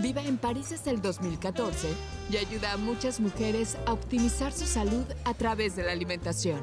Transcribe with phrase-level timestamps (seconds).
[0.00, 1.88] Vive en París desde el 2014
[2.30, 6.58] y ayuda a muchas mujeres a optimizar su salud a través de la alimentación.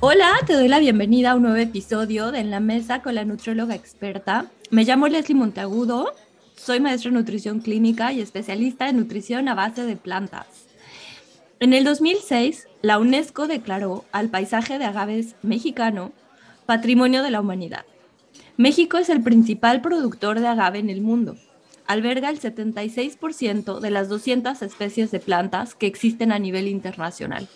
[0.00, 3.24] Hola, te doy la bienvenida a un nuevo episodio de En la Mesa con la
[3.24, 4.50] nutrióloga experta.
[4.70, 6.12] Me llamo Leslie Monteagudo,
[6.54, 10.46] soy maestra en nutrición clínica y especialista en nutrición a base de plantas.
[11.60, 16.12] En el 2006, la UNESCO declaró al paisaje de agaves mexicano
[16.66, 17.84] Patrimonio de la Humanidad.
[18.60, 21.34] México es el principal productor de agave en el mundo.
[21.86, 27.48] Alberga el 76% de las 200 especies de plantas que existen a nivel internacional.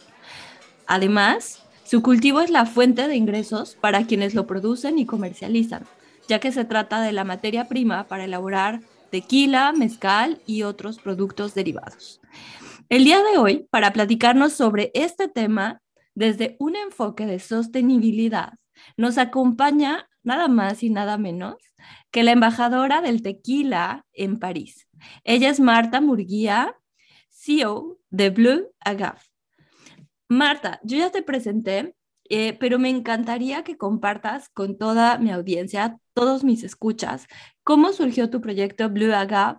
[0.87, 5.85] Además, su cultivo es la fuente de ingresos para quienes lo producen y comercializan,
[6.27, 11.55] ya que se trata de la materia prima para elaborar tequila, mezcal y otros productos
[11.55, 12.23] derivados.
[12.89, 15.83] El día de hoy, para platicarnos sobre este tema
[16.15, 18.55] desde un enfoque de sostenibilidad,
[18.97, 21.57] nos acompaña nada más y nada menos
[22.11, 24.89] que la embajadora del tequila en París.
[25.23, 26.77] Ella es Marta Murguía,
[27.31, 29.21] CEO de Blue Agave.
[30.29, 31.95] Marta, yo ya te presenté,
[32.31, 37.27] eh, pero me encantaría que compartas con toda mi audiencia, todos mis escuchas,
[37.63, 39.59] cómo surgió tu proyecto Blue Agave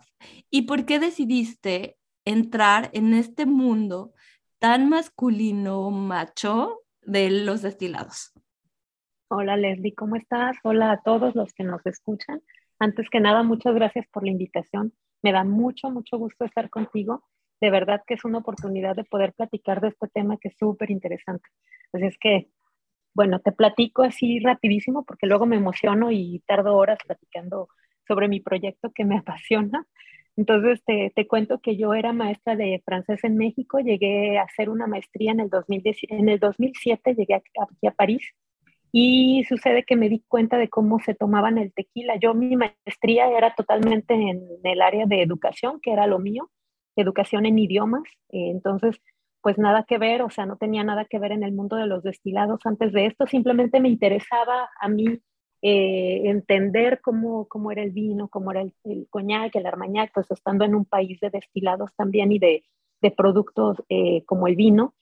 [0.50, 4.14] y por qué decidiste entrar en este mundo
[4.58, 8.35] tan masculino, macho de los destilados.
[9.28, 10.56] Hola Leslie, ¿cómo estás?
[10.64, 12.44] Hola a todos los que nos escuchan.
[12.78, 14.94] Antes que nada, muchas gracias por la invitación.
[15.24, 17.24] Me da mucho, mucho gusto estar contigo.
[17.60, 20.92] De verdad que es una oportunidad de poder platicar de este tema que es súper
[20.92, 21.50] interesante.
[21.92, 22.50] Así es que,
[23.16, 27.70] bueno, te platico así rapidísimo porque luego me emociono y tardo horas platicando
[28.08, 29.88] sobre mi proyecto que me apasiona.
[30.38, 34.86] Entonces, te, cuento que yo era maestra de francés en México, llegué a hacer una
[34.86, 38.22] maestría en el, 2010, en el 2007, llegué aquí a París
[38.98, 42.16] y sucede que me di cuenta de cómo se tomaban el tequila.
[42.16, 46.50] Yo mi maestría era totalmente en el área de educación, que era lo mío,
[46.96, 49.02] educación en idiomas, eh, entonces
[49.42, 51.88] pues nada que ver, o sea, no tenía nada que ver en el mundo de
[51.88, 55.20] los destilados antes de esto, simplemente me interesaba a mí
[55.62, 60.64] eh, entender cómo, cómo era el vino, cómo era el, coñac, el armañac, pues estando
[60.64, 62.64] en un país de destilados también y de,
[63.02, 64.94] de productos eh, como el vino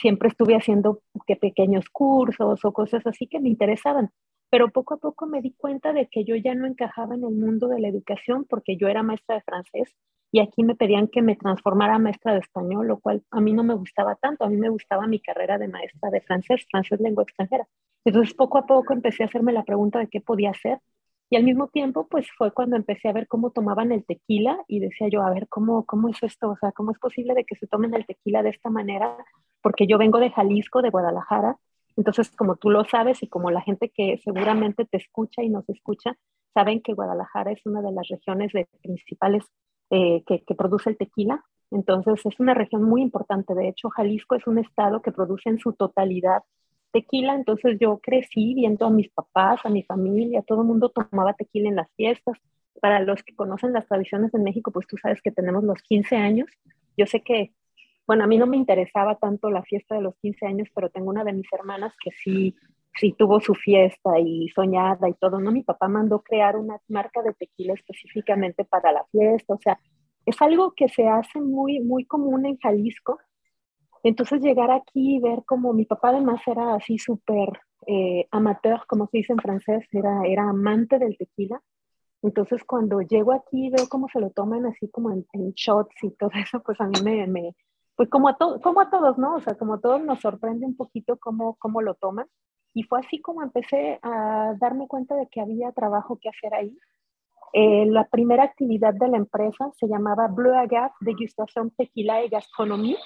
[0.00, 4.10] siempre estuve haciendo que pequeños cursos o cosas así que me interesaban,
[4.50, 7.30] pero poco a poco me di cuenta de que yo ya no encajaba en el
[7.30, 9.94] mundo de la educación porque yo era maestra de francés
[10.32, 13.52] y aquí me pedían que me transformara a maestra de español, lo cual a mí
[13.52, 17.00] no me gustaba tanto, a mí me gustaba mi carrera de maestra de francés, francés
[17.00, 17.66] lengua extranjera.
[18.04, 20.78] Entonces poco a poco empecé a hacerme la pregunta de qué podía hacer
[21.30, 24.80] y al mismo tiempo, pues fue cuando empecé a ver cómo tomaban el tequila y
[24.80, 26.50] decía yo, a ver, ¿cómo, cómo es esto?
[26.50, 29.16] O sea, ¿cómo es posible de que se tomen el tequila de esta manera?
[29.62, 31.56] Porque yo vengo de Jalisco, de Guadalajara.
[31.96, 35.68] Entonces, como tú lo sabes y como la gente que seguramente te escucha y nos
[35.68, 36.16] escucha,
[36.52, 38.50] saben que Guadalajara es una de las regiones
[38.82, 39.44] principales
[39.90, 41.44] eh, que, que produce el tequila.
[41.70, 43.54] Entonces, es una región muy importante.
[43.54, 46.42] De hecho, Jalisco es un estado que produce en su totalidad
[46.90, 51.34] tequila, entonces yo crecí viendo a mis papás, a mi familia, todo el mundo tomaba
[51.34, 52.38] tequila en las fiestas.
[52.80, 56.16] Para los que conocen las tradiciones en México, pues tú sabes que tenemos los 15
[56.16, 56.48] años.
[56.96, 57.52] Yo sé que,
[58.06, 61.10] bueno, a mí no me interesaba tanto la fiesta de los 15 años, pero tengo
[61.10, 62.54] una de mis hermanas que sí,
[62.94, 65.52] sí tuvo su fiesta y soñada y todo, ¿no?
[65.52, 69.78] Mi papá mandó crear una marca de tequila específicamente para la fiesta, o sea,
[70.26, 73.18] es algo que se hace muy, muy común en Jalisco
[74.02, 77.48] entonces llegar aquí y ver como mi papá además era así súper
[77.86, 81.60] eh, amateur, como se dice en francés, era, era amante del tequila.
[82.22, 85.24] Entonces cuando llego aquí veo cómo se lo toman así como en,
[85.54, 87.54] shots y todo eso, pues a mí me, me
[87.96, 89.36] pues como a, como a todos, ¿no?
[89.36, 92.26] O sea, como a todos nos sorprende un poquito cómo, cómo lo toman.
[92.72, 96.78] Y fue así como empecé a darme cuenta de que había trabajo que hacer ahí.
[97.52, 102.96] Eh, la primera actividad de la empresa se llamaba Blue Agave, degustación tequila y gastronomía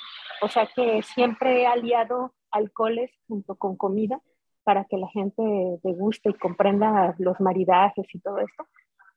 [0.43, 4.21] o sea que siempre he aliado alcoholes junto con comida
[4.63, 5.43] para que la gente
[5.83, 8.67] deguste y comprenda los maridajes y todo esto.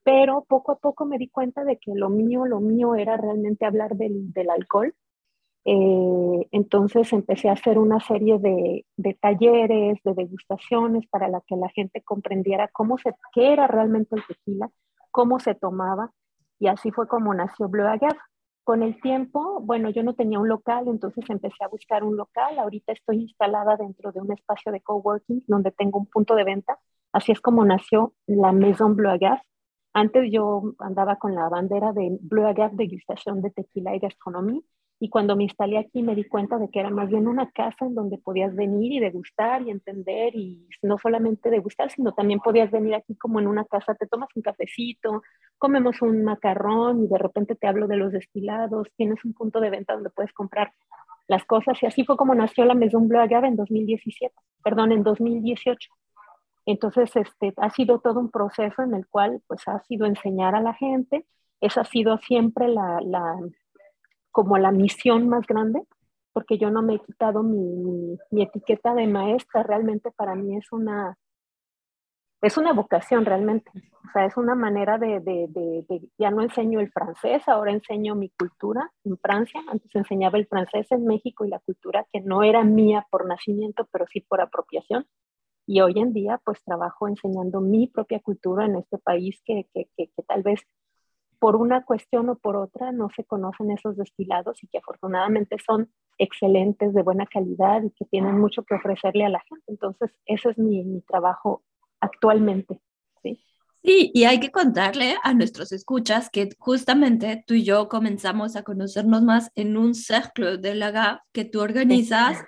[0.04, 3.66] Pero poco a poco me di cuenta de que lo mío, lo mío era realmente
[3.66, 4.94] hablar del, del alcohol.
[5.66, 11.58] Eh, entonces empecé a hacer una serie de, de, talleres, de degustaciones para la que
[11.58, 14.70] la gente comprendiera cómo se, qué era realmente el tequila,
[15.12, 16.12] cómo se tomaba.
[16.60, 18.18] Y así fue como nació Blue Agave
[18.68, 22.60] con el tiempo, bueno, yo no tenía un local, entonces empecé a buscar un local.
[22.60, 26.78] Ahorita estoy instalada dentro de un espacio de coworking donde tengo un punto de venta.
[27.14, 29.42] Así es como nació la Maison Bleu Agave.
[29.94, 34.60] Antes yo andaba con la bandera de Bleu Agave degustación de tequila y gastronomía
[35.00, 37.86] y cuando me instalé aquí me di cuenta de que era más bien una casa
[37.86, 42.72] en donde podías venir y degustar y entender y no solamente degustar, sino también podías
[42.72, 45.22] venir aquí como en una casa, te tomas un cafecito,
[45.60, 49.70] comemos un macarrón y de repente te hablo de los destilados, tienes un punto de
[49.70, 50.74] venta donde puedes comprar
[51.28, 54.34] las cosas y así fue como nació la Maison Bleu Agave en 2017,
[54.64, 55.90] perdón, en 2018.
[56.66, 60.60] Entonces, este, ha sido todo un proceso en el cual, pues, ha sido enseñar a
[60.60, 61.26] la gente.
[61.62, 63.40] Esa ha sido siempre la, la
[64.38, 65.82] como la misión más grande,
[66.32, 70.72] porque yo no me he quitado mi, mi, etiqueta de maestra, realmente para mí es
[70.72, 71.18] una,
[72.44, 76.80] es una vocación realmente, o sea, es una manera de, de, de, ya no enseño
[76.80, 81.50] el francés, ahora enseño mi cultura en Francia, antes enseñaba el francés en México y
[81.50, 85.08] la cultura que no era mía por nacimiento, pero sí por apropiación,
[85.66, 89.90] y hoy en día pues trabajo enseñando mi propia cultura en este país que, que,
[89.96, 90.62] que tal vez
[91.40, 95.92] por una cuestión o por otra no se conocen esos destilados y que afortunadamente son
[96.18, 99.66] excelentes, de buena calidad y que tienen mucho que ofrecerle a la gente.
[99.68, 101.64] Entonces, ese es mi, mi trabajo
[102.00, 102.82] actualmente.
[103.22, 103.40] ¿sí?
[103.84, 108.64] Sí, y hay que contarle a nuestros escuchas que justamente tú y yo comenzamos a
[108.64, 112.44] conocernos más en un cercle de la GAP que tú organizas.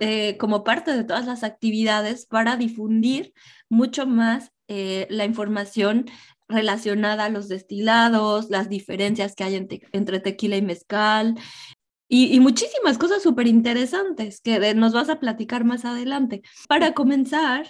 [0.00, 3.34] Eh, como parte de todas las actividades para difundir
[3.68, 6.06] mucho más eh, la información
[6.48, 11.36] relacionada a los destilados, las diferencias que hay entre tequila y mezcal
[12.08, 16.42] y, muchísimas cosas súper interesantes que nos vas a platicar más adelante.
[16.68, 17.66] Para comenzar,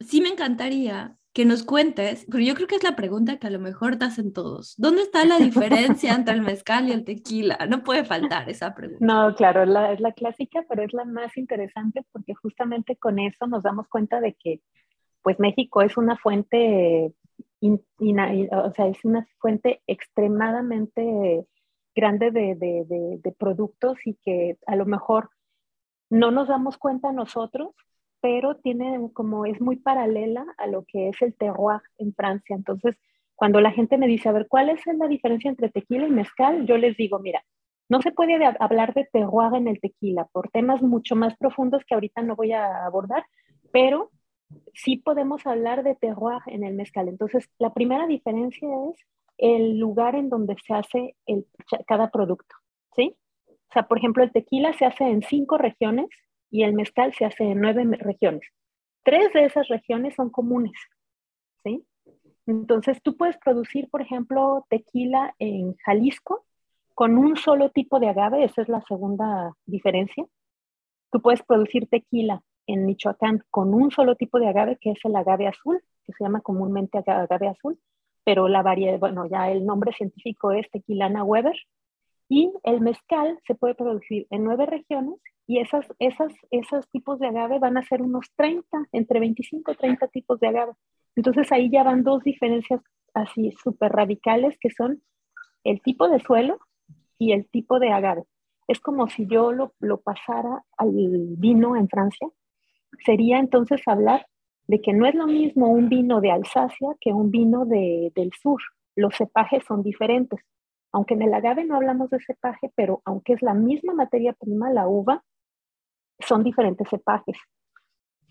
[0.00, 3.50] sí me encantaría que nos cuentes, pero yo creo que es la pregunta que a
[3.50, 4.74] lo mejor te hacen todos.
[4.78, 7.58] ¿Dónde está la diferencia entre el mezcal y el tequila?
[7.68, 9.04] No puede faltar esa pregunta.
[9.04, 13.46] No, claro, la, es la clásica, pero es la más interesante porque justamente con eso
[13.48, 14.60] nos damos cuenta de que
[15.22, 17.12] pues México es una fuente
[17.60, 21.46] o sea, es una fuente extremadamente
[21.94, 25.30] grande de, de, de, productos y que a lo mejor
[26.10, 27.74] no nos damos cuenta nosotros,
[28.20, 32.56] pero tiene como es muy paralela a lo que es el terroir en Francia.
[32.56, 32.96] Entonces,
[33.34, 36.66] cuando la gente me dice, a ver, ¿cuál es la diferencia entre tequila y mezcal?
[36.66, 37.44] Yo les digo, mira,
[37.88, 41.94] no se puede hablar de terroir en el tequila por temas mucho más profundos que
[41.94, 43.24] ahorita no voy a abordar,
[43.72, 44.10] pero
[44.72, 47.08] sí podemos hablar de terroir en el mezcal.
[47.08, 49.00] Entonces, la primera diferencia es
[49.38, 51.46] el lugar en donde se hace el,
[51.86, 52.54] cada producto,
[52.94, 53.16] ¿sí?
[53.48, 56.08] O sea, por ejemplo, el tequila se hace en cinco regiones
[56.50, 58.48] y el mezcal se hace en nueve regiones.
[59.02, 60.78] Tres de esas regiones son comunes,
[61.64, 61.84] ¿sí?
[62.46, 66.44] Entonces, tú puedes producir, por ejemplo, tequila en Jalisco
[66.94, 70.24] con un solo tipo de agave, esa es la segunda diferencia.
[71.10, 75.16] Tú puedes producir tequila en Michoacán con un solo tipo de agave, que es el
[75.16, 77.78] agave azul, que se llama comúnmente agave azul,
[78.24, 81.56] pero la variedad, bueno, ya el nombre científico es Tequilana Weber,
[82.28, 87.28] y el mezcal se puede producir en nueve regiones y esas, esas, esos tipos de
[87.28, 90.72] agave van a ser unos 30, entre 25 y 30 tipos de agave.
[91.16, 92.80] Entonces ahí ya van dos diferencias
[93.12, 95.02] así súper radicales que son
[95.64, 96.58] el tipo de suelo
[97.18, 98.24] y el tipo de agave.
[98.66, 100.92] Es como si yo lo, lo pasara al
[101.36, 102.28] vino en Francia
[103.04, 104.26] sería entonces hablar
[104.66, 108.30] de que no es lo mismo un vino de Alsacia que un vino de, del
[108.40, 108.60] sur.
[108.96, 110.40] Los cepajes son diferentes.
[110.92, 114.70] Aunque en el agave no hablamos de cepaje, pero aunque es la misma materia prima,
[114.70, 115.22] la uva,
[116.20, 117.36] son diferentes cepajes.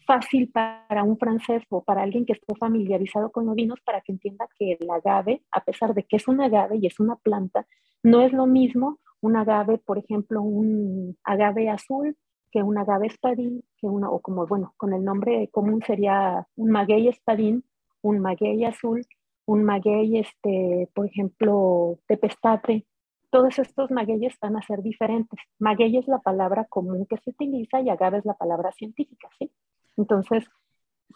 [0.07, 4.13] Fácil para un francés o para alguien que esté familiarizado con los vinos para que
[4.13, 7.65] entienda que el agave, a pesar de que es un agave y es una planta,
[8.01, 12.17] no es lo mismo un agave, por ejemplo, un agave azul
[12.53, 16.69] que un agave espadín, que una, o como, bueno, con el nombre común sería un
[16.69, 17.63] maguey espadín,
[18.03, 19.01] un maguey azul,
[19.47, 22.85] un maguey, este, por ejemplo, tepestate.
[23.31, 25.39] Todos estos magueyes van a ser diferentes.
[25.57, 29.51] Maguey es la palabra común que se utiliza y agave es la palabra científica, ¿sí?
[29.97, 30.45] Entonces,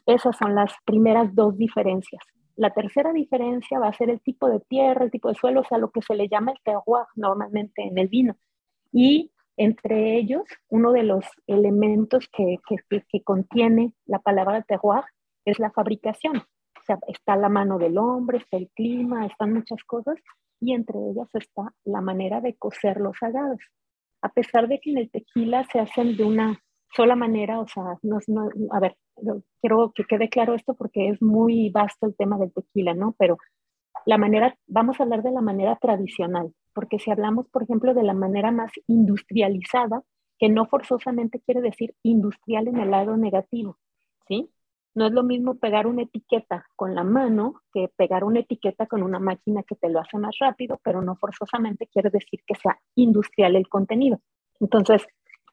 [0.08, 2.24] esas son las primeras dos diferencias.
[2.56, 5.66] La tercera diferencia va a ser el tipo de tierra, el tipo de suelo, o
[5.66, 8.36] sea, lo que se le llama el terroir normalmente en el vino.
[8.92, 12.58] Y entre ellos, uno de los elementos que,
[12.90, 15.04] que, contiene la palabra terroir
[15.46, 16.38] es la fabricación.
[16.38, 20.16] O sea, está la mano del hombre, está el clima, están muchas cosas,
[20.62, 23.60] y entre ellas está la manera de cocer los agaves.
[24.22, 26.60] A pesar de que en el tequila se hacen de una
[26.96, 28.96] sola manera, o sea, no, no, a ver,
[29.62, 33.16] quiero que quede claro esto porque es muy vasto el tema del tequila, ¿no?
[33.18, 33.38] Pero
[34.08, 38.04] la manera, vamos a hablar de la manera tradicional porque si hablamos, por ejemplo, de
[38.04, 40.04] la manera más industrializada,
[40.38, 43.80] que no forzosamente quiere decir industrial en el lado negativo,
[44.28, 44.52] ¿sí?
[44.94, 49.02] No es lo mismo pegar una etiqueta con la mano que pegar una etiqueta con
[49.02, 52.80] una máquina que te lo hace más rápido, pero no forzosamente quiere decir que sea
[52.94, 54.22] industrial el contenido.
[54.60, 55.02] Entonces,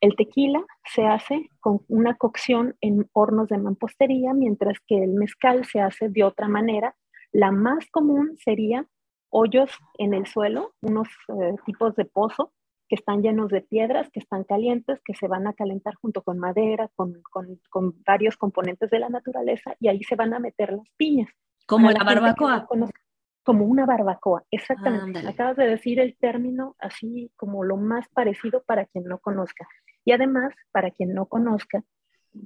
[0.03, 5.65] el tequila se hace con una cocción en hornos de mampostería, mientras que el mezcal
[5.65, 6.95] se hace de otra manera.
[7.35, 8.87] La más común sería
[9.29, 12.53] hoyos en el suelo, unos eh, tipos de pozo
[12.89, 16.39] que están llenos de piedras, que están calientes, que se van a calentar junto con
[16.39, 17.21] madera, con,
[18.07, 21.29] varios componentes de la naturaleza, y ahí se van a meter las piñas.
[21.67, 22.69] Como la, barbacoa.
[23.43, 25.27] como una barbacoa, exactamente.
[25.27, 29.67] Acabas de decir el término así como lo más parecido para quien no conozca.
[30.05, 31.83] Y además, para quien no conozca,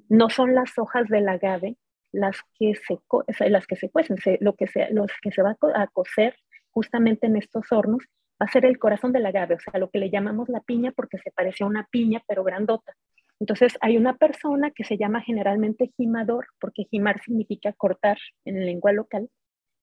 [0.09, 1.76] no son las hojas del agave
[2.12, 5.87] las que se, las que se cuecen, lo que se, los que se va a
[5.88, 6.37] cocer
[6.71, 8.05] justamente en estos hornos
[8.41, 10.93] va a ser el corazón del agave, o sea, lo que le llamamos la piña
[10.93, 12.95] porque se parece a una piña, pero grandota.
[13.41, 18.93] Entonces, hay una persona que se llama generalmente jimador, porque jimar significa cortar en lengua
[18.93, 19.29] local.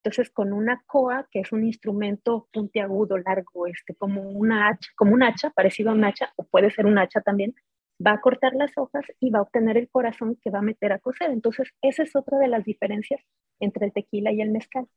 [0.04, 5.14] Entonces, con una coa, que es un instrumento puntiagudo, largo, este, como una hacha, como
[5.14, 7.56] un hacha, parecido a un hacha, o puede ser un hacha también,
[8.06, 10.92] va a cortar las hojas y va a obtener el corazón que va a meter
[10.92, 11.32] a cocer.
[11.32, 13.22] Entonces, esa es otra de las diferencias
[13.60, 14.88] entre el tequila y el mezcal.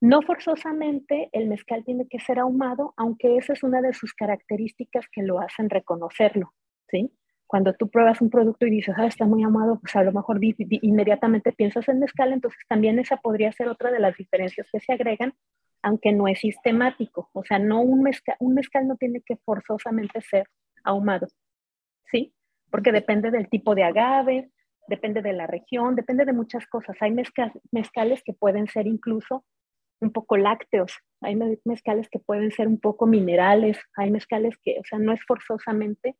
[0.00, 5.06] No forzosamente el mezcal tiene que ser ahumado, aunque esa es una de sus características
[5.12, 6.54] que lo hacen reconocerlo,
[6.88, 7.12] ¿sí?
[7.46, 10.40] Cuando tú pruebas un producto y dices, ah, está muy ahumado, pues a lo mejor
[10.42, 14.92] inmediatamente piensas en mezcal, entonces también esa podría ser otra de las diferencias que se
[14.92, 15.34] agregan,
[15.82, 17.30] aunque no es sistemático.
[17.32, 20.48] O sea, no un mezcal, un mezcal no tiene que forzosamente ser
[20.82, 21.28] ahumado,
[22.12, 22.32] ¿sí?
[22.70, 24.50] Porque depende del tipo de agave,
[24.86, 26.96] depende de la región, depende de muchas cosas.
[27.00, 29.44] Hay mezcales que pueden ser incluso
[30.00, 34.82] un poco lácteos, hay mezcales que pueden ser un poco minerales, hay mezcales que, o
[34.84, 36.16] sea, no es forzosamente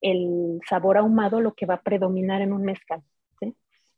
[0.00, 3.02] el sabor ahumado lo que va a predominar en un mezcal.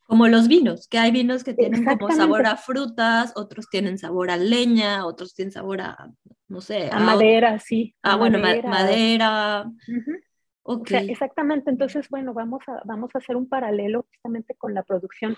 [0.07, 4.31] Como los vinos, que hay vinos que tienen como sabor a frutas, otros tienen sabor
[4.31, 6.12] a leña, otros tienen sabor a,
[6.47, 7.93] no sé, a, madera, sí.
[8.03, 9.67] Ah, bueno, madera.
[10.91, 15.37] Exactamente, entonces, bueno, vamos a, vamos a hacer un paralelo justamente con la producción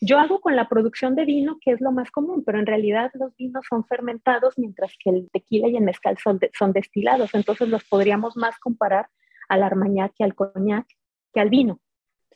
[0.00, 3.10] yo hago con la producción de vino, que es lo más común, pero en realidad
[3.14, 7.34] los vinos son fermentados, mientras que el tequila y el mezcal son, son destilados.
[7.34, 9.08] Entonces los podríamos más comparar
[9.48, 10.86] al armañac y al coñac
[11.32, 11.80] que al vino.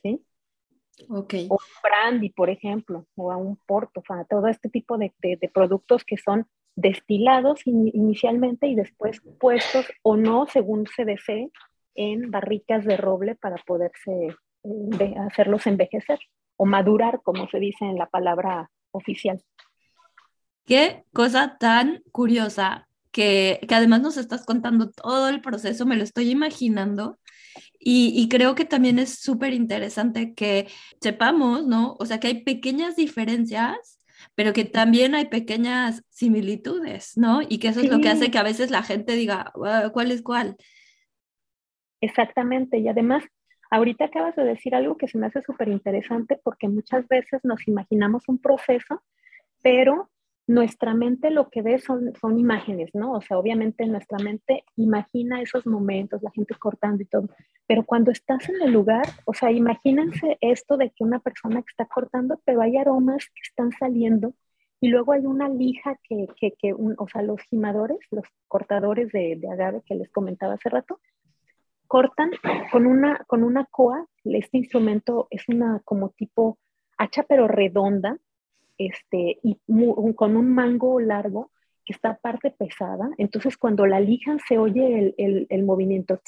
[0.02, 0.24] ¿sí?
[1.08, 1.46] Okay.
[1.50, 6.04] O brandy, por ejemplo, o a un porto, o todo este tipo de, de, productos
[6.04, 11.50] que son destilados inicialmente y después puestos o no, según se desee,
[11.98, 16.20] en barricas de roble para poderse eh, hacerlos envejecer
[16.56, 19.42] o madurar, como se dice en la palabra oficial.
[20.64, 26.04] Qué cosa tan curiosa que, que además nos estás contando todo el proceso, me lo
[26.04, 27.18] estoy imaginando.
[27.80, 30.68] Y, y, creo que también es súper interesante que
[31.00, 31.96] sepamos, ¿no?
[31.98, 33.98] O sea, que hay pequeñas diferencias,
[34.36, 37.40] pero que también hay pequeñas similitudes, ¿no?
[37.42, 39.52] Y que eso es lo que hace que a veces la gente diga,
[39.92, 40.56] ¿cuál es cuál?
[42.00, 43.24] Exactamente, y además
[43.70, 47.66] Ahorita acabas de decir algo que se me hace súper interesante porque muchas veces nos
[47.68, 49.02] imaginamos un proceso,
[49.62, 50.08] pero
[50.46, 53.12] nuestra mente lo que ve son, son imágenes, ¿no?
[53.12, 57.28] O sea, obviamente nuestra mente imagina esos momentos, la gente cortando y todo,
[57.66, 61.70] pero cuando estás en el lugar, o sea, imagínense esto de que una persona que
[61.70, 64.32] está cortando, pero hay aromas que están saliendo
[64.80, 69.36] y luego hay una lija que, que, que o sea, los gimadores, los cortadores de,
[69.36, 70.98] de agave que les comentaba hace rato,
[71.88, 72.30] cortan
[72.70, 76.58] con una, con una coa, este instrumento es una como tipo
[76.98, 78.18] hacha pero redonda,
[78.76, 79.58] este, y
[80.14, 81.50] con un mango largo
[81.84, 86.20] que está parte pesada, entonces cuando la lijan se oye el, el, movimiento,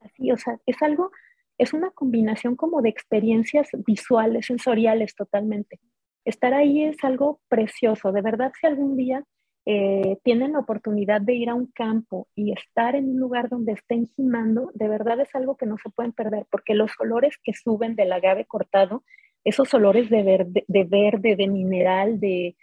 [0.00, 1.10] así, o sea, es algo,
[1.58, 5.80] es una combinación como de experiencias visuales, sensoriales totalmente.
[6.24, 9.24] Estar ahí es algo precioso, de verdad si algún día
[9.66, 13.72] eh, tienen la oportunidad de ir a un campo y estar en un lugar donde
[13.72, 17.54] estén gimando, de verdad es algo que no se pueden perder, porque los olores que
[17.54, 19.04] suben del agave cortado,
[19.42, 22.56] esos olores de verde, de, verde, de mineral, de,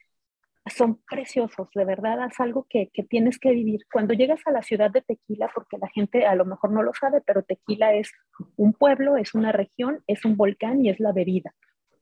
[0.67, 3.81] son preciosos, de verdad es algo que, que, tienes que vivir.
[3.91, 6.93] Cuando llegas a la ciudad de Tequila, porque la gente a lo mejor no lo
[6.93, 8.11] sabe, pero Tequila es
[8.57, 11.53] un pueblo, es una región, es un volcán y es la bebida.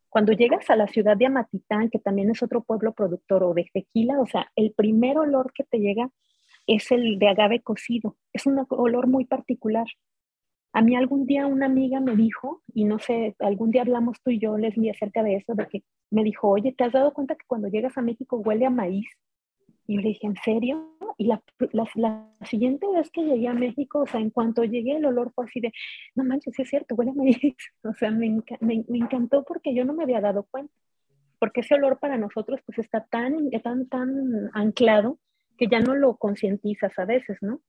[0.10, 3.70] Cuando llegas a la ciudad de Amatitán, que también es otro pueblo productor o de
[3.72, 6.10] tequila, o sea, el primer olor que te llega
[6.68, 8.18] es el de agave cocido.
[8.34, 9.88] Es un olor muy particular.
[10.74, 14.32] A mí algún día una amiga me dijo, y no sé, algún día hablamos tú
[14.32, 17.36] y yo, Leslie, acerca de eso, de que me dijo, oye, ¿te has dado cuenta
[17.36, 19.08] que cuando llegas a México huele a maíz?
[19.90, 20.88] Y yo le dije, ¿en serio?
[21.18, 21.42] Y la,
[21.96, 25.46] la, siguiente vez que llegué a México, o sea, en cuanto llegué, el olor fue
[25.46, 25.74] así de,
[26.14, 27.40] no manches, sí es cierto, huele a maíz.
[27.84, 28.30] O sea, me,
[28.60, 30.72] me, me, encantó porque yo no me había dado cuenta.
[31.40, 35.18] Porque ese olor para nosotros, pues está tan, tan, tan anclado
[35.58, 37.60] que ya no lo concientizas a veces, ¿no?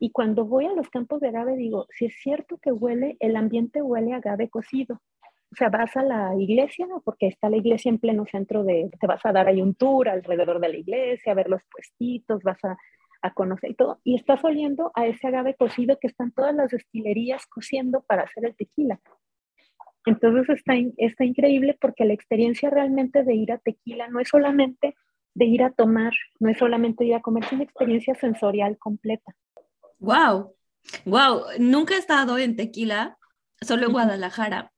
[0.00, 3.36] Y cuando voy a los campos de agave, digo, si es cierto que huele, el
[3.36, 5.00] ambiente huele a agave cocido.
[5.50, 9.06] O sea, vas a la iglesia, porque está la iglesia en pleno centro de, te
[9.06, 12.62] vas a dar ahí un tour alrededor de la iglesia, a ver los puestitos, vas
[12.64, 12.76] a,
[13.22, 16.70] a conocer y todo, y estás oliendo a ese agave cocido que están todas las
[16.70, 19.00] destilerías cociendo para hacer el tequila.
[20.06, 24.94] Entonces está, está increíble porque la experiencia realmente de ir a tequila no es solamente
[25.34, 29.34] de ir a tomar, no es solamente ir a comer, es una experiencia sensorial completa.
[29.98, 30.54] Wow,
[31.04, 33.18] wow, nunca he estado en tequila,
[33.60, 34.72] solo en Guadalajara,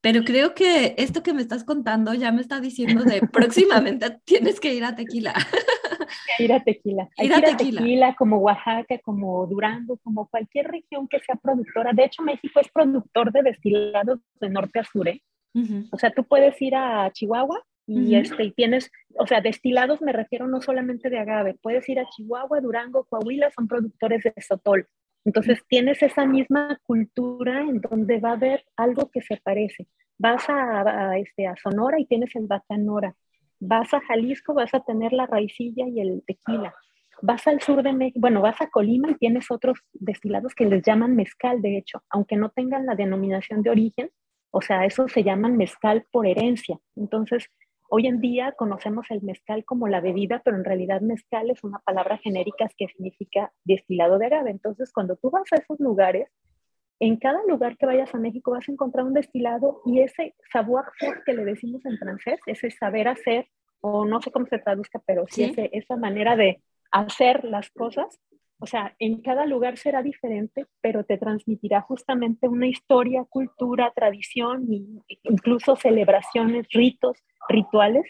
[0.00, 4.60] pero creo que esto que me estás contando ya me está diciendo de próximamente tienes
[4.60, 5.34] que ir a tequila.
[6.38, 7.08] ir a tequila.
[7.18, 8.14] ir a tequila.
[8.16, 11.92] como Oaxaca, como Durango, como cualquier región que sea productora.
[11.92, 15.08] De hecho, México es productor de destilados de norte a sur.
[15.08, 15.22] ¿eh?
[15.90, 20.12] O sea, tú puedes ir a Chihuahua y, este, y tienes, o sea, destilados me
[20.12, 24.86] refiero no solamente de agave, puedes ir a Chihuahua, Durango, Coahuila, son productores de sotol.
[25.24, 29.86] Entonces tienes esa misma cultura en donde va a haber algo que se parece.
[30.18, 33.14] Vas a, este, a Sonora y tienes el bacanora.
[33.60, 36.74] Vas a Jalisco, vas a tener la raicilla y el tequila.
[37.22, 40.82] Vas al sur de México, bueno, vas a Colima y tienes otros destilados que les
[40.82, 44.10] llaman mezcal, de hecho, aunque no tengan la denominación de origen,
[44.50, 46.78] o sea, eso se llaman mezcal por herencia.
[46.96, 47.48] Entonces,
[47.94, 51.78] Hoy en día conocemos el mezcal como la bebida, pero en realidad mezcal es una
[51.80, 54.50] palabra genérica que significa destilado de agave.
[54.50, 56.26] Entonces, cuando tú vas a esos lugares,
[57.00, 61.22] en cada lugar que vayas a México vas a encontrar un destilado y ese savoir-faire
[61.26, 63.46] que le decimos en francés, ese saber hacer,
[63.82, 68.18] o no sé cómo se traduzca, pero sí, esa manera de hacer las cosas,
[68.62, 74.68] o sea, en cada lugar será diferente, pero te transmitirá justamente una historia, cultura, tradición,
[75.24, 77.16] incluso celebraciones, ritos
[77.48, 78.04] rituales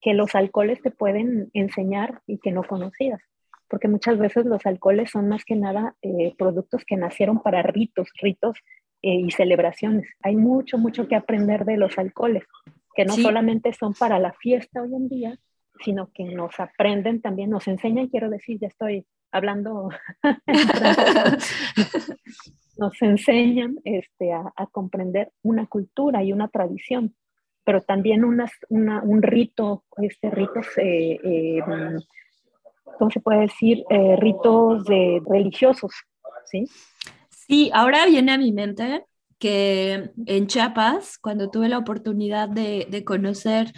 [0.00, 3.20] que los alcoholes te pueden enseñar y que no conocías.
[3.68, 8.08] Porque muchas veces los alcoholes son más que nada eh, productos que nacieron para ritos,
[8.20, 8.58] ritos
[9.02, 10.08] eh, y celebraciones.
[10.24, 12.42] Hay mucho, mucho que aprender de los alcoholes,
[12.96, 15.38] que no solamente son para la fiesta hoy en día,
[15.84, 19.88] sino que nos aprenden también, nos enseñan, quiero decir, ya estoy hablando,
[22.78, 27.14] nos enseñan este, a, a, comprender una cultura y una tradición
[27.64, 31.60] pero también unas, un rito, este, ritos, eh, eh,
[32.98, 33.84] ¿cómo se puede decir?
[33.88, 35.92] Eh, ritos de, religiosos,
[36.46, 36.66] ¿sí?
[37.30, 39.04] Sí, ahora viene a mi mente
[39.38, 43.72] que en Chiapas, cuando tuve la oportunidad de, de conocer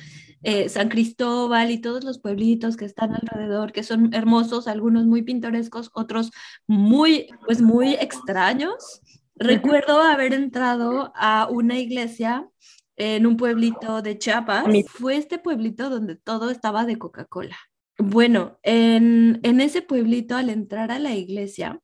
[0.68, 5.90] San Cristóbal y todos los pueblitos que están alrededor, que son hermosos, algunos muy pintorescos,
[5.94, 6.30] otros
[6.66, 9.00] muy, pues muy extraños.
[9.36, 12.48] Recuerdo haber entrado a una iglesia
[12.96, 14.66] en un pueblito de Chiapas.
[14.86, 17.56] Fue este pueblito donde todo estaba de Coca-Cola.
[17.98, 21.80] Bueno, en, ese pueblito al entrar a la iglesia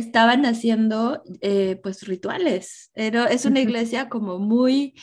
[0.00, 2.90] estaban haciendo eh, pues rituales.
[2.94, 4.94] Pero es una iglesia como muy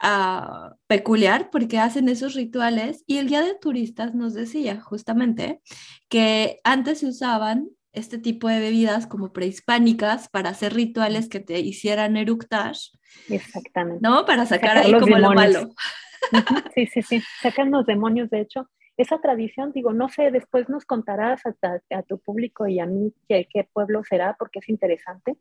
[0.00, 5.60] ah, peculiar porque hacen esos rituales y el guía de turistas nos decía justamente
[6.08, 11.60] que antes se usaban este tipo de bebidas como prehispánicas para hacer rituales que te
[11.60, 12.76] hicieran eructar.
[13.28, 14.00] Exactamente.
[14.02, 14.26] ¿No?
[14.26, 15.70] Para sacar, ahí como lo malo.
[16.74, 17.22] Sí, sí, sí.
[17.40, 18.68] Sacan los demonios, de hecho.
[18.96, 23.46] Esa tradición, digo, no sé, después nos contarás a, tu público y a mí qué,
[23.52, 25.36] qué pueblo será, porque es interesante.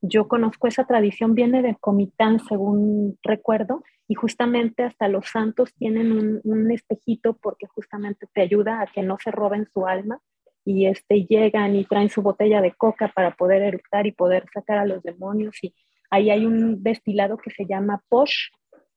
[0.00, 6.40] Yo conozco esa tradición, viene de Comitán, según recuerdo, y justamente hasta los santos tienen
[6.42, 10.20] un, espejito porque justamente te ayuda a que no se roben su alma
[10.64, 14.78] y este, llegan y traen su botella de coca para poder eructar y poder sacar
[14.78, 15.56] a los demonios.
[15.62, 15.74] Y
[16.10, 18.48] ahí hay un destilado que se llama Posh.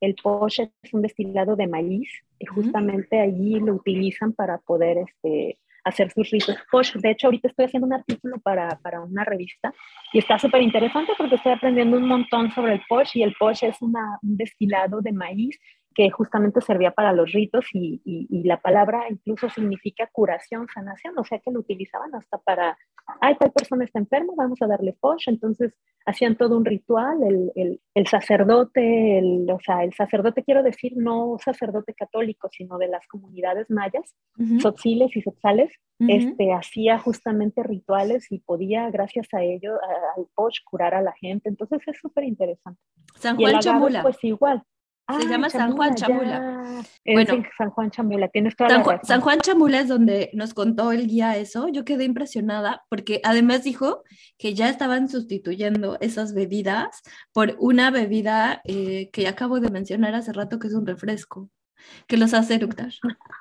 [0.02, 2.10] El Posh es un destilado de maíz
[2.40, 6.96] y justamente allí lo utilizan para poder este, hacer sus ritos Posh.
[6.96, 9.74] De hecho, ahorita estoy haciendo un artículo para, para una revista
[10.12, 13.64] y está súper interesante porque estoy aprendiendo un montón sobre el Posh y el Posh
[13.64, 15.60] es una, un destilado de maíz
[15.94, 21.24] que justamente servía para los ritos y, y, la palabra incluso significa curación, sanación, o
[21.24, 22.78] sea que lo utilizaban hasta para,
[23.20, 25.74] ay, tal persona está enferma, vamos a darle posh, entonces
[26.06, 30.94] hacían todo un ritual, el, el, el sacerdote, el, o sea, el sacerdote quiero decir
[30.96, 34.72] no sacerdote católico, sino de las comunidades mayas, uh
[35.14, 35.72] y sotzales,
[36.08, 39.74] este, hacía justamente rituales y podía, gracias a ello,
[40.16, 42.80] al posh, curar a la gente, entonces es súper interesante.
[43.16, 44.02] San Juan Chamula.
[44.02, 44.64] Pues igual,
[45.20, 46.84] se llama San Juan Chamula.
[47.06, 49.00] Bueno, San Juan Chamula, tienes toda San, la razón.
[49.04, 51.68] San Juan Chamula es donde nos contó el guía eso.
[51.68, 54.04] Yo quedé impresionada porque además dijo
[54.38, 57.02] que ya estaban sustituyendo esas bebidas
[57.34, 61.50] por una bebida eh, que acabo de mencionar hace rato que es un refresco
[62.08, 62.92] que los hace eructar.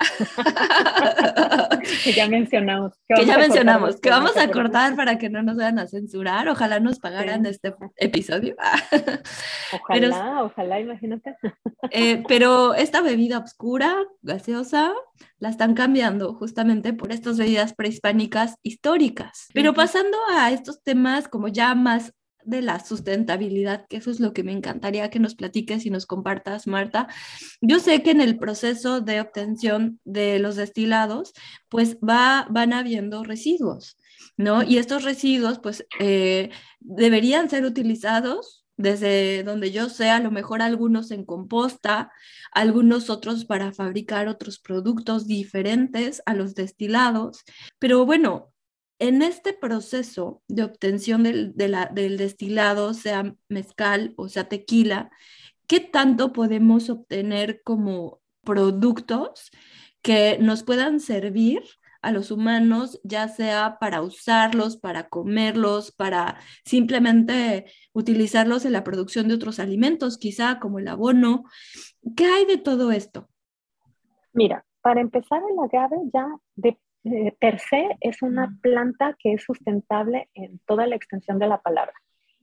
[2.05, 2.93] que ya mencionamos.
[3.09, 6.49] Que, ya mencionamos, que vamos a cortar para que no nos vayan a censurar.
[6.49, 8.57] Ojalá nos pagaran este episodio.
[9.73, 11.37] ojalá, ojalá, imagínate.
[11.91, 14.93] Eh, pero esta bebida oscura, gaseosa,
[15.39, 19.49] la están cambiando justamente por estas bebidas prehispánicas históricas.
[19.53, 22.13] Pero pasando a estos temas como ya más
[22.45, 26.07] de la sustentabilidad, que eso es lo que me encantaría que nos platiques y nos
[26.07, 27.09] compartas, Marta.
[27.61, 31.33] Yo sé que en el proceso de obtención de los destilados,
[31.69, 33.97] pues va, van habiendo residuos,
[34.37, 34.63] ¿no?
[34.63, 36.51] Y estos residuos, pues, eh,
[36.81, 42.11] deberían ser utilizados desde donde yo sé, a lo mejor algunos en composta,
[42.51, 47.45] algunos otros para fabricar otros productos diferentes a los destilados.
[47.79, 48.50] Pero bueno,
[49.01, 55.11] en este proceso de obtención del, destilado, sea mezcal o sea tequila,
[55.67, 59.51] ¿qué tanto podemos obtener como productos
[60.03, 61.63] que nos puedan servir
[62.03, 69.29] a los humanos, ya sea para usarlos, para comerlos, para simplemente utilizarlos en la producción
[69.29, 71.45] de otros alimentos, quizá como el abono.
[72.17, 73.29] ¿Qué hay de todo esto?
[74.33, 79.43] Mira, para empezar el agave ya de eh, per se es una planta que es
[79.43, 81.95] sustentable en toda la extensión de la palabra.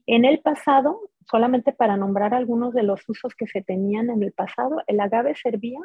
[0.06, 4.32] En el pasado, solamente para nombrar algunos de los usos que se tenían en el
[4.32, 5.78] pasado, el agave servía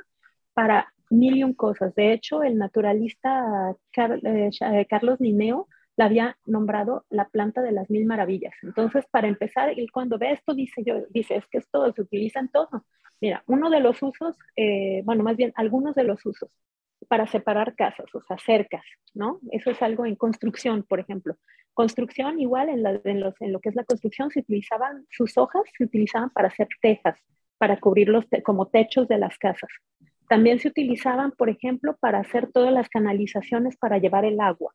[0.54, 1.94] para mil y un cosas.
[1.94, 7.90] De hecho, el naturalista eh, eh, Carlos Nineo la había nombrado la planta de las
[7.92, 8.56] mil maravillas.
[8.64, 12.40] Entonces, para empezar, él cuando ve esto, dice, yo, dice, es que esto se utiliza
[12.40, 12.86] en todo.
[13.22, 14.36] Mira, uno de los usos,
[15.04, 16.50] bueno, más bien algunos de los usos
[17.14, 19.40] para separar casas, o sea, cercas, ¿no?
[19.52, 21.38] Eso es algo en construcción, por ejemplo.
[21.76, 22.82] Construcción, igual en,
[23.22, 27.16] lo que es la construcción, se utilizaban, sus hojas se utilizaban para hacer tejas,
[27.60, 29.70] para cubrirlos como techos de las casas.
[30.28, 34.74] También se utilizaban, por ejemplo, para hacer todas las canalizaciones para llevar el agua.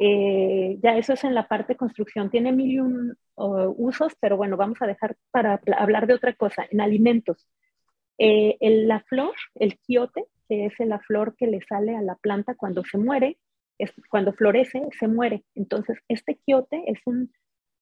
[0.00, 2.28] Eh, ya eso es en la parte de construcción.
[2.28, 6.66] Tiene mil y un usos, pero bueno, vamos a dejar para hablar de otra cosa.
[6.72, 7.48] En alimentos,
[8.18, 12.54] eh, la flor, el quiote, que es la flor que le sale a la planta
[12.54, 13.38] cuando se muere,
[13.78, 15.44] es, cuando florece, se muere.
[15.54, 17.32] Entonces, este quiote es un,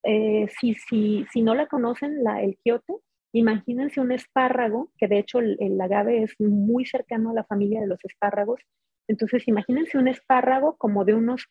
[0.02, 2.94] eh, si, si, si, no la conocen, la, el quiote,
[3.32, 7.86] imagínense un espárrago, que de hecho el, agave es muy cercano a la familia de
[7.86, 8.60] los espárragos.
[9.08, 11.46] Entonces, imagínense un espárrago como de unos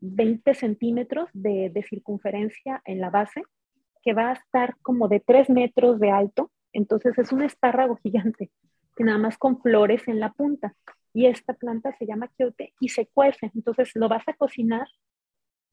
[0.00, 3.42] 20 eh, centímetros de, de circunferencia en la base,
[4.02, 6.50] que va a estar como de 3 metros de alto.
[6.72, 8.50] Entonces, es un espárrago gigante
[9.04, 10.74] nada más con flores en la punta.
[11.14, 13.50] Y esta planta se llama quiote y se cuece.
[13.54, 14.86] Entonces lo vas a cocinar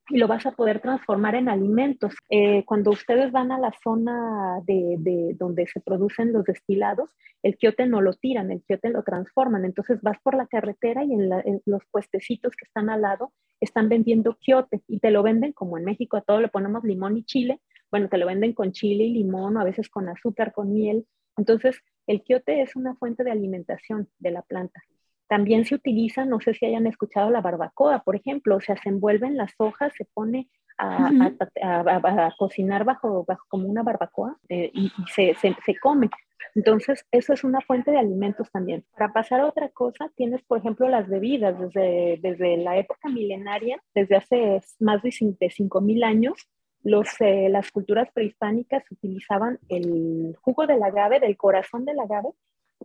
[0.09, 2.13] y lo vas a poder transformar en alimentos.
[2.29, 7.09] Eh, cuando ustedes van a la zona de, donde se producen los destilados,
[7.41, 9.65] el quiote no lo tiran, el quiote lo transforman.
[9.65, 11.29] Entonces vas por la carretera y en,
[11.65, 15.85] los puestecitos que están al lado están vendiendo quiote y te lo venden como en
[15.85, 17.61] México a todo le ponemos limón y chile.
[17.89, 21.07] Bueno, te lo venden con chile y limón o a veces con azúcar, con miel.
[21.37, 24.83] Entonces el quiote es una fuente de alimentación de la planta.
[25.27, 28.89] También se utiliza, no sé si hayan escuchado la barbacoa, por ejemplo, o sea, se
[28.89, 35.33] envuelven las hojas, se pone a, cocinar bajo, bajo, como una barbacoa eh, y, se,
[35.35, 36.09] se, come.
[36.53, 38.85] Entonces, eso es una fuente de alimentos también.
[38.97, 41.59] Para pasar a otra cosa, tienes, por ejemplo, las bebidas.
[41.59, 46.47] Desde, desde la época milenaria, desde hace más de 5.000 años,
[46.85, 52.29] los, eh, las culturas prehispánicas utilizaban el jugo del agave, del corazón del agave,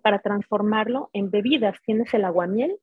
[0.02, 1.76] para transformarlo en bebidas.
[1.84, 2.78] Tienes el aguamiel,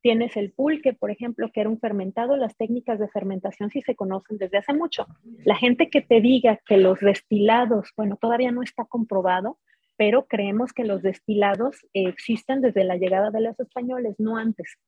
[0.00, 2.38] tienes el pulque, por ejemplo, que era un fermentado.
[2.38, 5.06] Las técnicas de fermentación sí se conocen desde hace mucho.
[5.44, 9.58] La gente que te diga que los destilados, bueno, todavía no está comprobado,
[9.98, 14.78] pero creemos que los destilados existen desde la llegada de los españoles, no antes.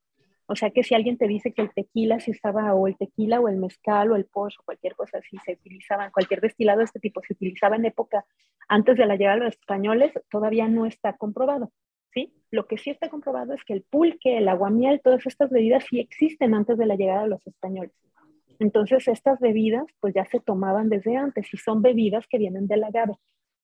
[0.48, 3.40] O sea que si alguien te dice que el tequila si estaba, o el tequila,
[3.40, 6.84] o el mezcal, o el posh, o cualquier cosa así, se utilizaban, cualquier destilado de
[6.84, 8.24] este tipo se utilizaba en época
[8.68, 11.72] antes de la llegada de los españoles, todavía no está comprobado.
[12.14, 12.32] ¿sí?
[12.50, 15.98] Lo que sí está comprobado es que el pulque, el aguamiel, todas estas bebidas sí
[15.98, 17.92] existen antes de la llegada de los españoles.
[18.58, 22.84] Entonces, estas bebidas pues ya se tomaban desde antes y son bebidas que vienen del
[22.84, 23.14] agave.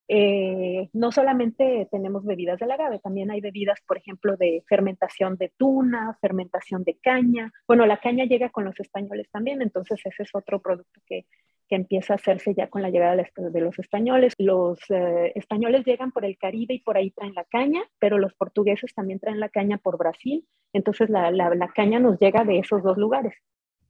[0.08, 5.52] Eh, no solamente tenemos bebidas del agave, también hay bebidas, por ejemplo, de fermentación de
[5.56, 7.52] tuna, fermentación de caña.
[7.66, 11.26] Bueno, la caña llega con los españoles también, entonces ese es otro producto que,
[11.72, 14.34] que empieza a hacerse ya con la llegada de los españoles.
[14.36, 18.34] Los eh, españoles llegan por el Caribe y por ahí traen la caña, pero los
[18.34, 21.32] portugueses también traen la caña por Brasil, entonces la,
[21.74, 23.32] caña nos llega de esos dos lugares,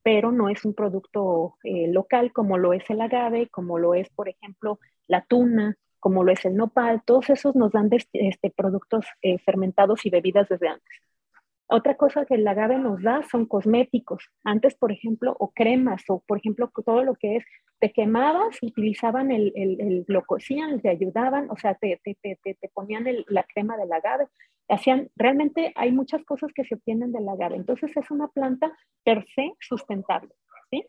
[0.05, 4.09] pero no es un producto eh, local como lo es el agave, como lo es,
[4.11, 9.07] por ejemplo, la tuna, como lo es el nopal, todos esos nos dan este, productos
[9.23, 10.99] eh, fermentados y bebidas desde antes.
[11.69, 14.29] Otra cosa que el agave nos da son cosméticos.
[14.43, 17.45] Antes, por ejemplo, o cremas, o por ejemplo, todo lo que es,
[17.79, 22.69] te quemabas, utilizaban el, el, lo cocían, te ayudaban, o sea, te, te, te, te
[22.75, 24.27] ponían la crema del agave.
[24.69, 27.55] Hacían, realmente hay muchas cosas que se obtienen del agave.
[27.55, 30.31] Entonces es una planta per se sustentable.
[30.69, 30.85] ¿sí?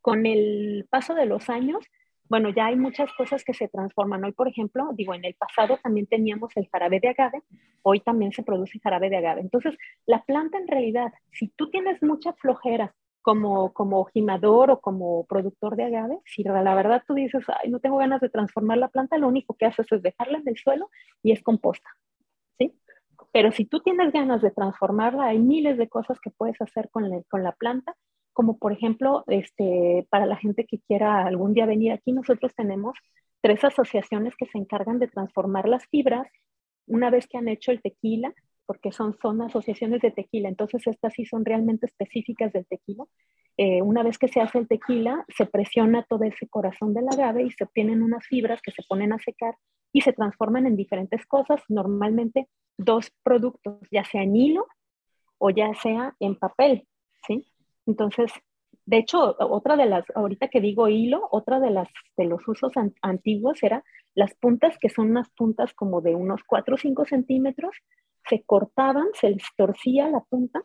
[0.00, 1.84] Con el paso de los años,
[2.28, 4.24] bueno, ya hay muchas cosas que se transforman.
[4.24, 7.42] Hoy, por ejemplo, digo, en el pasado también teníamos el jarabe de agave,
[7.82, 9.40] hoy también se produce jarabe de agave.
[9.40, 15.24] Entonces, la planta en realidad, si tú tienes mucha flojera como, como gimador o como
[15.26, 18.88] productor de agave, si la verdad tú dices, ay, no tengo ganas de transformar la
[18.88, 20.90] planta, lo único que haces es dejarla en el suelo
[21.22, 21.88] y es composta,
[22.58, 22.78] ¿sí?
[23.32, 27.04] Pero si tú tienes ganas de transformarla, hay miles de cosas que puedes hacer con
[27.28, 27.96] con la planta
[28.38, 32.96] como por ejemplo, este, para la gente que quiera algún día venir aquí, nosotros tenemos
[33.40, 36.28] tres asociaciones que se encargan de transformar las fibras
[36.86, 38.32] una vez que han hecho el tequila,
[38.64, 43.06] porque son, son asociaciones de tequila, entonces estas sí son realmente específicas del tequila.
[43.56, 47.42] Eh, una vez que se hace el tequila, se presiona todo ese corazón del agave
[47.42, 49.56] y se obtienen unas fibras que se ponen a secar
[49.92, 52.46] y se transforman en diferentes cosas, normalmente
[52.76, 54.68] dos productos, ya sea en hilo
[55.38, 56.86] o ya sea en papel,
[57.26, 57.44] ¿sí?
[57.88, 58.30] Entonces,
[58.84, 62.72] de hecho, otra de las, ahorita que digo hilo, otra de las de los usos
[63.00, 63.82] antiguos era
[64.14, 67.74] las puntas, que son unas puntas como de unos 4 o 5 centímetros,
[68.28, 70.62] se cortaban, se les torcía la punta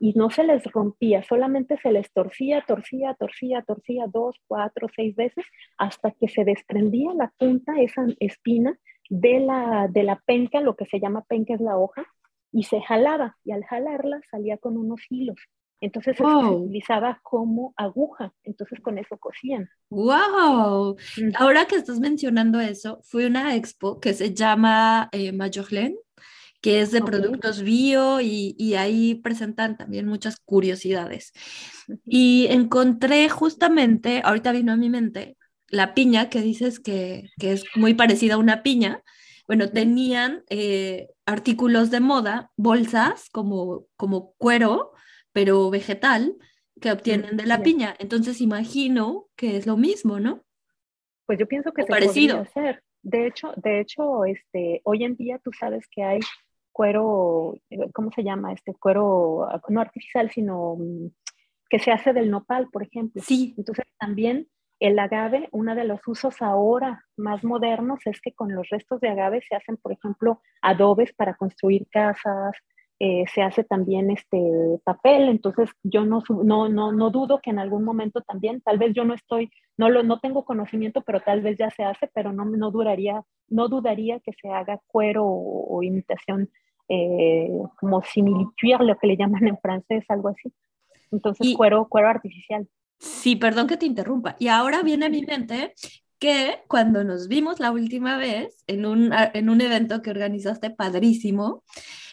[0.00, 5.14] y no se les rompía, solamente se les torcía, torcía, torcía, torcía dos, cuatro, seis
[5.14, 5.44] veces
[5.78, 8.76] hasta que se desprendía la punta, esa espina
[9.08, 12.04] de la, de la penca, lo que se llama penca es la hoja,
[12.50, 15.38] y se jalaba y al jalarla salía con unos hilos.
[15.80, 19.68] Entonces se utilizaba como aguja, entonces con eso cosían.
[19.90, 20.96] ¡Wow!
[21.36, 25.32] Ahora que estás mencionando eso, fue una expo que se llama eh,
[26.62, 31.34] que es de productos bio y, y, ahí presentan también muchas curiosidades.
[32.06, 35.36] Y encontré justamente, ahorita vino a mi mente,
[35.68, 39.02] la piña, que dices que, que es muy parecida a una piña.
[39.46, 44.93] Bueno, tenían eh, artículos de moda, bolsas como, como cuero,
[45.34, 46.36] pero vegetal
[46.80, 47.94] que obtienen de la piña.
[47.98, 50.42] Entonces imagino que es lo mismo, ¿no?
[51.26, 52.40] Pues yo pienso que se parecido.
[52.40, 52.82] hacer.
[53.02, 56.20] De hecho, de hecho, este, hoy en día tú sabes que hay
[56.72, 58.52] cuero, eh, ¿cómo se llama?
[58.52, 61.08] Este cuero, no artificial, sino mm,
[61.68, 63.20] que se hace del nopal, por ejemplo.
[63.22, 63.54] Sí.
[63.58, 68.68] Entonces también el agave, uno de los usos ahora más modernos es que con los
[68.68, 72.56] restos de agave se hacen, por ejemplo, adobes para construir casas,
[73.06, 74.40] eh, se hace también este
[74.82, 78.94] papel, entonces yo no, no, no, no, dudo que en algún momento también, tal vez
[78.94, 82.32] yo no estoy, no, lo, no tengo conocimiento, pero tal vez ya se hace, pero
[82.32, 86.48] no, no, duraría, no dudaría que se haga cuero o, imitación
[86.88, 90.50] eh, como similitud, lo que le llaman en francés, algo así.
[91.12, 92.66] Entonces, cuero, cuero artificial.
[92.98, 94.34] Sí, perdón que te interrumpa.
[94.38, 95.74] Y ahora viene a mi mente
[96.18, 101.62] que cuando nos vimos la última vez en un, en un evento que organizaste padrísimo,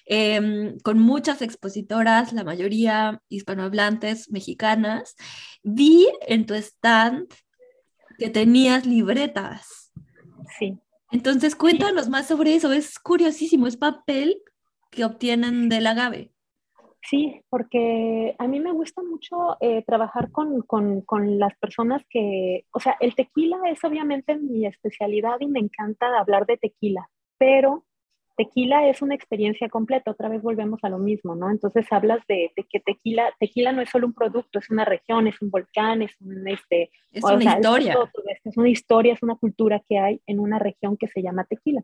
[0.05, 5.15] Em, con muchas expositoras, la mayoría hispanohablantes, mexicanas.
[5.63, 7.27] Vi en tu stand
[8.17, 9.91] que tenías libretas.
[10.59, 10.77] Sí.
[11.11, 12.71] Entonces, cuéntanos más sobre eso.
[12.71, 14.41] Es curiosísimo, es papel
[14.89, 16.31] que obtienen del agave.
[17.03, 22.65] Sí, porque a mí me gusta mucho eh, trabajar con, con, con, las personas que,
[22.71, 27.09] o sea, el tequila es obviamente mi especialidad y me encanta hablar de tequila,
[27.39, 27.85] pero
[28.41, 31.51] tequila es una experiencia completa, otra vez volvemos a lo mismo, ¿no?
[31.51, 35.39] Entonces hablas de, que tequila, tequila no es solo un producto, es una región, es
[35.41, 37.95] un volcán, es un, este, es una historia.
[38.43, 41.83] Es, una historia, es una cultura que hay en una región que se llama tequila.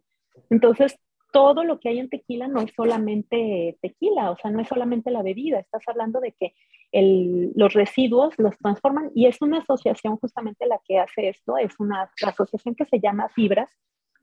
[0.49, 0.97] Entonces,
[1.31, 5.11] todo lo que hay en tequila no es solamente tequila, o sea, no es solamente
[5.11, 6.53] la bebida, estás hablando de que
[6.91, 11.79] el, los residuos los transforman y es una asociación justamente la que hace esto, es
[11.79, 13.69] una asociación que se llama Fibras,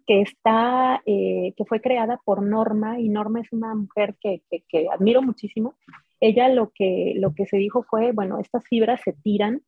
[0.07, 4.89] que está, eh, que fue creada por Norma, y Norma es una mujer que, que,
[4.89, 5.75] admiro muchísimo.
[6.21, 9.63] Ella lo que, lo que se dijo fue, bueno, estas fibras se tiran,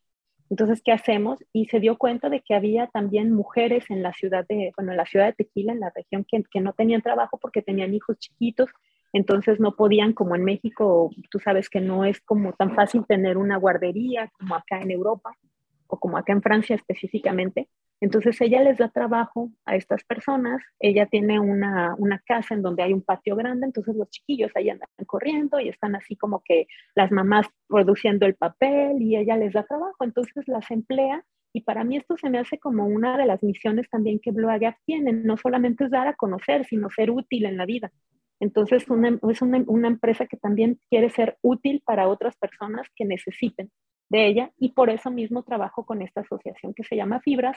[0.49, 1.45] entonces, ¿qué hacemos?
[1.53, 4.97] Y se dio cuenta de que había también mujeres en la ciudad de, bueno, en
[4.97, 8.17] la ciudad de Tequila, en la región, que, que no tenían trabajo porque tenían hijos
[8.19, 8.71] chiquitos,
[9.13, 13.39] entonces no podían, como en México, tú sabes que no es como tan fácil tener
[13.39, 15.37] una guardería como acá en Europa.
[15.89, 17.69] O como acá en Francia específicamente.
[18.01, 22.83] Entonces ella les da trabajo a estas personas, ella tiene una, una, casa en donde
[22.83, 26.67] hay un patio grande, entonces los chiquillos ahí andan corriendo y están así como que
[26.95, 31.85] las mamás produciendo el papel y ella les da trabajo, entonces las emplea y para
[31.85, 35.39] mí esto se me hace como una de las misiones también que Bloager tiene, no
[35.39, 37.91] solamente es dar a conocer, sino ser útil en la vida.
[38.41, 43.71] Entonces es una empresa que también quiere ser útil para otras personas que necesiten
[44.09, 47.57] de ella y por eso mismo trabajo con esta asociación que se llama Fibras,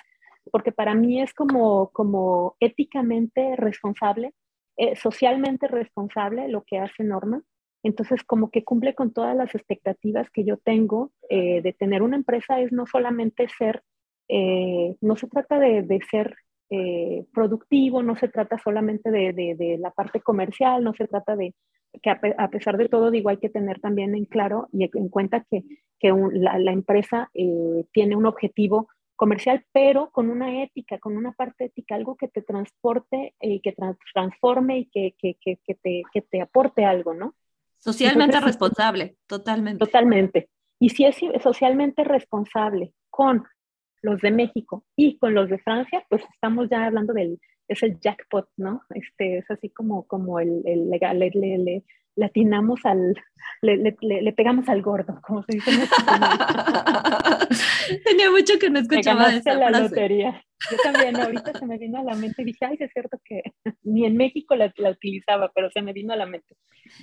[0.52, 4.34] porque para mí es como, como éticamente responsable,
[4.78, 7.42] eh, socialmente responsable lo que hace Norma.
[7.84, 12.18] Entonces, como que cumple con todas las expectativas que yo tengo eh, de tener una
[12.18, 13.84] empresa, es no solamente ser,
[14.28, 16.36] eh, no se trata de, de ser
[17.34, 21.54] productivo, no se trata solamente de, de, de, la parte comercial, no se trata de,
[22.02, 25.46] que a, pesar de todo, digo, hay que tener también en claro y en cuenta
[25.50, 25.64] que,
[26.00, 31.66] que la, empresa eh, tiene un objetivo comercial, pero con una ética, con una parte
[31.66, 33.76] ética, algo que te transporte y eh, que
[34.14, 37.34] transforme y que, que, que, te, que te aporte algo, ¿no?
[37.78, 39.86] Socialmente responsable, totalmente.
[39.86, 40.50] Totalmente.
[40.80, 43.46] Y si es socialmente responsable con
[44.02, 48.00] los de México y con los de Francia, pues estamos ya hablando del, es el
[48.00, 48.82] jackpot, ¿no?
[48.94, 51.84] Este, es así como, como el, el legal, le, le, le,
[52.16, 53.16] latinamos al,
[53.62, 55.80] le, le, pegamos al gordo, como se dice en
[58.04, 60.44] Tenía mucho que no escuchaba esa la lotería.
[60.70, 63.42] Yo también, ahorita se me vino a la mente y dije, ay, es cierto que
[63.84, 66.56] ni en México la, la, utilizaba, pero se me vino a la mente.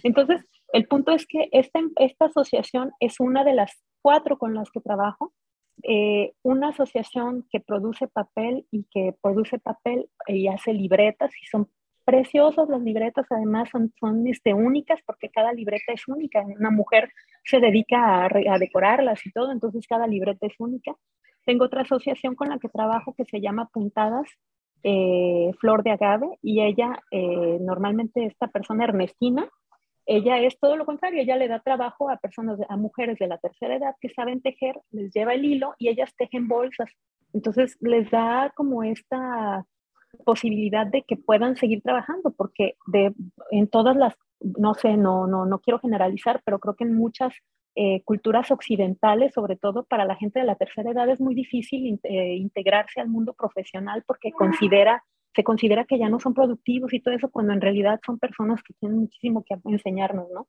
[0.03, 4.71] Entonces, el punto es que esta, esta asociación es una de las cuatro con las
[4.71, 5.33] que trabajo
[5.83, 11.69] eh, una asociación que produce papel y que produce papel y hace libretas y son
[12.07, 16.41] preciosas las libretas, además son, son este, únicas porque cada libreta es única.
[16.41, 17.11] Una mujer
[17.45, 20.95] se dedica a, decorarlas y todo, entonces cada libreta es única.
[21.45, 24.29] Tengo otra asociación con la que trabajo que se llama Puntadas
[24.85, 29.49] eh, Flor de Agave y ella, eh, normalmente esta persona Ernestina,
[30.07, 33.39] ella es todo lo contrario, ella le da trabajo a personas, a mujeres de la
[33.39, 36.91] tercera edad que saben tejer, les lleva el hilo y ellas tejen bolsas.
[37.33, 39.67] Entonces les da como esta
[40.25, 43.13] posibilidad de que puedan seguir trabajando, porque de,
[43.51, 47.35] en todas las, no sé, no, no, no quiero generalizar, pero creo que en muchas
[47.75, 52.01] eh, culturas occidentales, sobre todo para la gente de la tercera edad, es muy difícil
[52.05, 55.05] eh, integrarse al mundo profesional porque considera
[55.37, 58.63] se considera que ya no son productivos y todo eso, cuando en realidad son personas
[58.63, 60.49] que tienen muchísimo que enseñarnos, ¿no?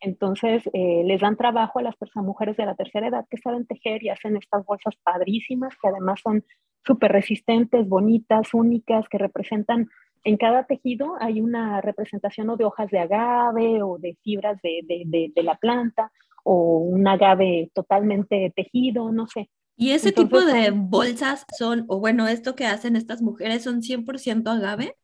[0.00, 3.66] Entonces, eh, les dan trabajo a las personas, mujeres de la tercera edad que saben
[3.66, 6.44] tejer y hacen estas bolsas padrísimas, que además son
[6.84, 9.88] súper resistentes, bonitas, únicas, que representan,
[10.24, 14.80] en cada tejido hay una representación o de hojas de agave o de fibras de,
[14.84, 16.10] de, de la planta
[16.42, 19.50] o un agave totalmente tejido, no sé.
[19.76, 24.50] ¿Y ese tipo de bolsas son, o bueno, esto que hacen estas mujeres son 100%
[24.50, 24.96] agave?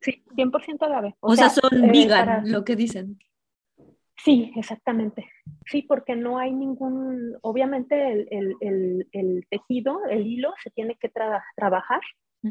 [0.00, 1.14] Sí, 100% agave.
[1.20, 3.18] O, sea, son eh, vegan, lo que dicen.
[4.16, 5.28] Sí, exactamente.
[5.66, 11.10] Sí, porque no hay ningún, obviamente el, el, el, tejido, el hilo, se tiene que
[11.10, 12.00] trabajar,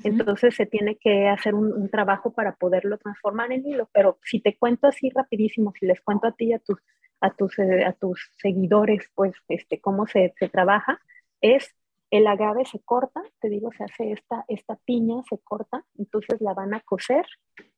[0.03, 4.41] entonces se tiene que hacer un, un, trabajo para poderlo transformar en hilo, pero si
[4.41, 6.77] te cuento así rapidísimo, si les cuento a ti y a tus
[7.21, 10.99] a tus, eh, a tus seguidores, pues, este, cómo se, se, trabaja,
[11.41, 11.75] es
[12.09, 16.53] el agave se corta, te digo, se hace esta, esta piña, se corta, entonces la
[16.53, 17.25] van a cocer,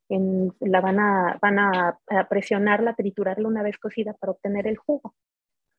[0.08, 2.00] en, la van, a, van a,
[2.30, 5.16] presionarla, triturarla una vez cocida para obtener el jugo.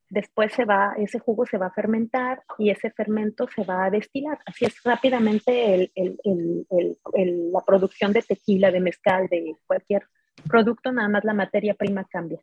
[0.08, 3.90] Después se va, ese jugo se va a fermentar y ese fermento se va a
[3.90, 4.38] destilar.
[4.44, 6.66] Así es rápidamente el, el,
[7.14, 10.02] el, la producción de tequila, de mezcal, de cualquier
[10.48, 12.40] producto, nada más la materia prima cambia.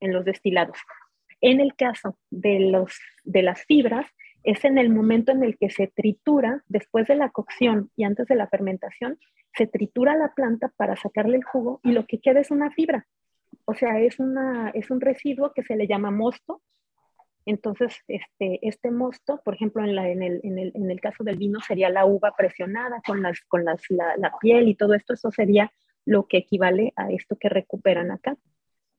[0.00, 0.78] En los destilados.
[1.40, 4.06] En el caso de, los, de las fibras,
[4.42, 8.26] es en el momento en el que se tritura, después de la cocción y antes
[8.26, 9.18] de la fermentación,
[9.54, 13.06] se tritura la planta para sacarle el jugo y lo que queda es una fibra.
[13.64, 16.62] O sea, es, una, es un residuo que se le llama mosto.
[17.44, 21.24] Entonces, este, este mosto, por ejemplo, en, la, en, el, en, el, en el caso
[21.24, 24.94] del vino sería la uva presionada con, las, con las, la, la piel y todo
[24.94, 25.72] esto, eso sería
[26.04, 28.36] lo que equivale a esto que recuperan acá.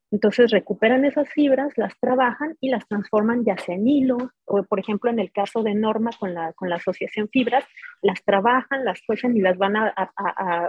[0.09, 4.79] Entonces recuperan esas fibras, las trabajan y las transforman ya sea en hilo, o por
[4.79, 7.65] ejemplo en el caso de Norma con la, con la asociación Fibras,
[8.01, 9.93] las trabajan, las cuecen y las van a,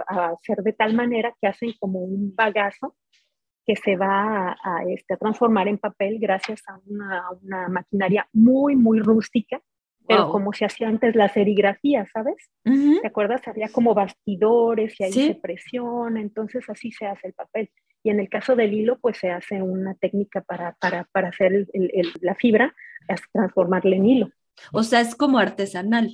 [0.07, 2.95] hacer de tal manera que hacen como un bagazo
[3.65, 8.99] que se va a, este, transformar en papel gracias a una, una maquinaria muy, muy
[8.99, 9.61] rústica,
[10.07, 12.49] pero como se hacía antes la serigrafía, ¿sabes?
[12.63, 13.47] ¿Te acuerdas?
[13.47, 17.69] Había como bastidores y ahí se presiona, entonces así se hace el papel.
[18.03, 21.53] Y en el caso del hilo, pues se hace una técnica para, para, para hacer
[21.53, 22.73] el, el, la fibra,
[23.33, 24.29] transformarla en hilo.
[24.71, 26.11] O sea, es como artesanal.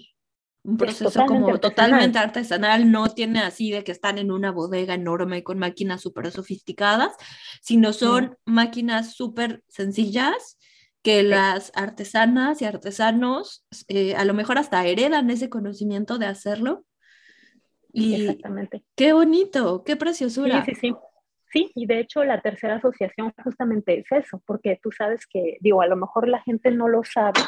[0.63, 5.43] Un proceso como totalmente artesanal, no tiene así de que están en una bodega enorme
[5.43, 7.13] con máquinas súper sofisticadas,
[7.61, 10.57] sino son máquinas súper sencillas
[11.03, 16.83] que las artesanas y artesanos eh, a lo mejor hasta heredan ese conocimiento de hacerlo.
[17.93, 18.83] Y Exactamente.
[18.95, 20.65] Qué bonito, qué preciosura.
[20.65, 20.95] Sí, sí, sí.
[21.55, 25.81] Sí, y de hecho la tercera asociación justamente es eso, porque tú sabes que, digo,
[25.81, 27.39] a lo mejor la gente no lo sabe,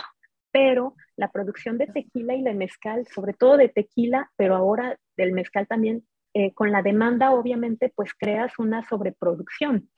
[0.50, 5.34] pero la producción de tequila y de mezcal, sobre todo de tequila, pero ahora del
[5.34, 9.90] mezcal también, eh, con la demanda obviamente pues creas una sobreproducción.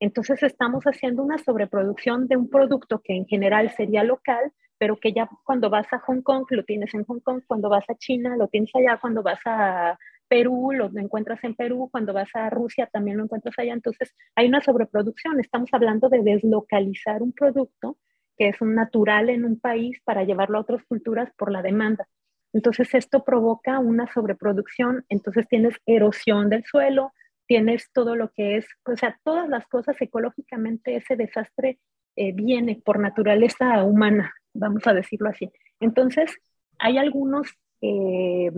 [0.00, 5.12] Entonces estamos haciendo una sobreproducción de un producto que en general sería local, pero que
[5.12, 8.34] ya cuando vas a Hong Kong lo tienes en Hong Kong, cuando vas a China
[8.38, 9.98] lo tienes allá, cuando vas a
[10.28, 13.72] Perú lo encuentras en Perú, cuando vas a Rusia también lo encuentras allá.
[13.72, 15.40] Entonces hay una sobreproducción.
[15.40, 17.96] Estamos hablando de deslocalizar un producto
[18.36, 22.06] que es un natural en un país para llevarlo a otras culturas por la demanda.
[22.52, 27.12] Entonces esto provoca una sobreproducción, entonces tienes erosión del suelo,
[27.46, 31.78] tienes todo lo que es, o sea, todas las cosas ecológicamente, ese desastre
[32.16, 35.50] eh, viene por naturaleza humana, vamos a decirlo así.
[35.80, 36.34] Entonces,
[36.78, 37.48] hay algunos
[37.82, 38.50] eh,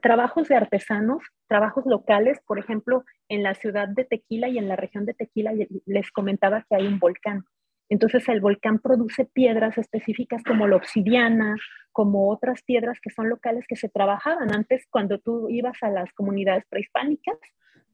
[0.00, 4.76] trabajos de artesanos, trabajos locales, por ejemplo, en la ciudad de Tequila y en la
[4.76, 5.52] región de Tequila
[5.86, 7.44] les comentaba que hay un volcán.
[7.88, 11.56] Entonces el volcán produce piedras específicas como la obsidiana,
[11.92, 16.12] como otras piedras que son locales que se trabajaban antes cuando tú ibas a las
[16.12, 17.38] comunidades prehispánicas.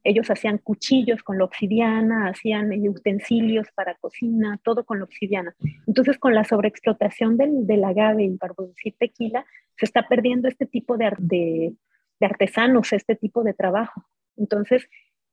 [0.03, 5.55] Ellos hacían cuchillos con la obsidiana, hacían utensilios para cocina, todo con la obsidiana.
[5.87, 9.45] Entonces, con la sobreexplotación del, del agave y para producir tequila,
[9.77, 11.73] se está perdiendo este tipo de, de,
[12.19, 14.05] de artesanos, este tipo de trabajo.
[14.35, 14.89] Entonces,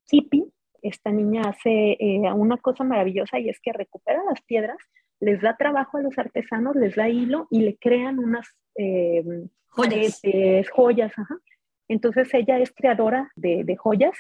[0.06, 0.52] Kipi
[0.82, 4.78] esta niña hace eh, una cosa maravillosa y es que recupera las piedras,
[5.20, 9.22] les da trabajo a los artesanos, les da hilo y le crean unas eh,
[9.68, 10.20] joyas.
[10.72, 11.12] joyas
[11.88, 14.16] Entonces ella es creadora de, de joyas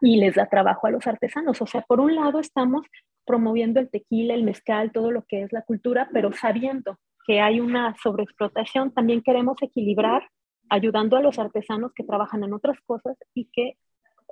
[0.00, 1.60] y les da trabajo a los artesanos.
[1.60, 2.86] O sea, por un lado estamos
[3.24, 7.60] promoviendo el tequila, el mezcal, todo lo que es la cultura, pero sabiendo que hay
[7.60, 10.28] una sobreexplotación, también queremos equilibrar
[10.68, 13.76] ayudando a los artesanos que trabajan en otras cosas y que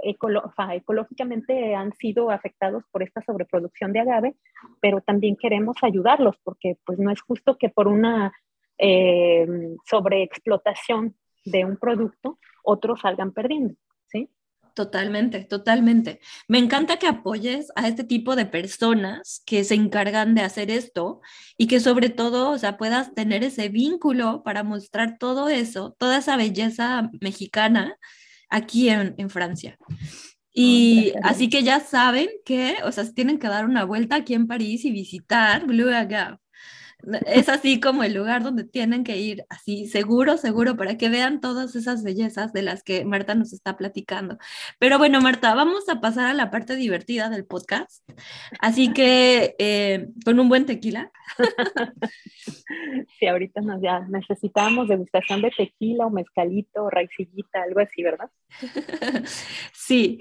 [0.03, 4.37] ecológicamente han sido afectados por esta sobreproducción de agave,
[4.81, 8.33] pero también queremos ayudarlos porque pues no es justo que por una
[8.79, 13.75] eh, sobreexplotación de un producto otros salgan perdiendo.
[14.79, 16.21] Totalmente, totalmente.
[16.47, 21.21] Me encanta que apoyes a este tipo de personas que se encargan de hacer esto
[21.57, 26.19] y que sobre todo, o sea, puedas tener ese vínculo para mostrar todo eso, toda
[26.19, 27.97] esa belleza mexicana
[28.51, 29.77] aquí en, Francia.
[30.55, 34.47] Y así que ya saben que, o sea, tienen que dar una vuelta aquí en
[34.47, 36.39] París y visitar Blue Agave.
[37.27, 41.41] Es así como el lugar donde tienen que ir, así seguro, seguro, para que vean
[41.41, 44.39] todas esas bellezas de las que Marta nos está platicando.
[44.79, 48.09] Pero bueno, Marta, vamos a pasar a la parte divertida del podcast.
[48.61, 51.11] Así que eh, con un buen tequila.
[53.19, 58.31] Sí, ahorita nos ya necesitamos degustación de tequila o mezcalito o raicillita, algo así, ¿verdad?
[59.73, 60.21] Sí.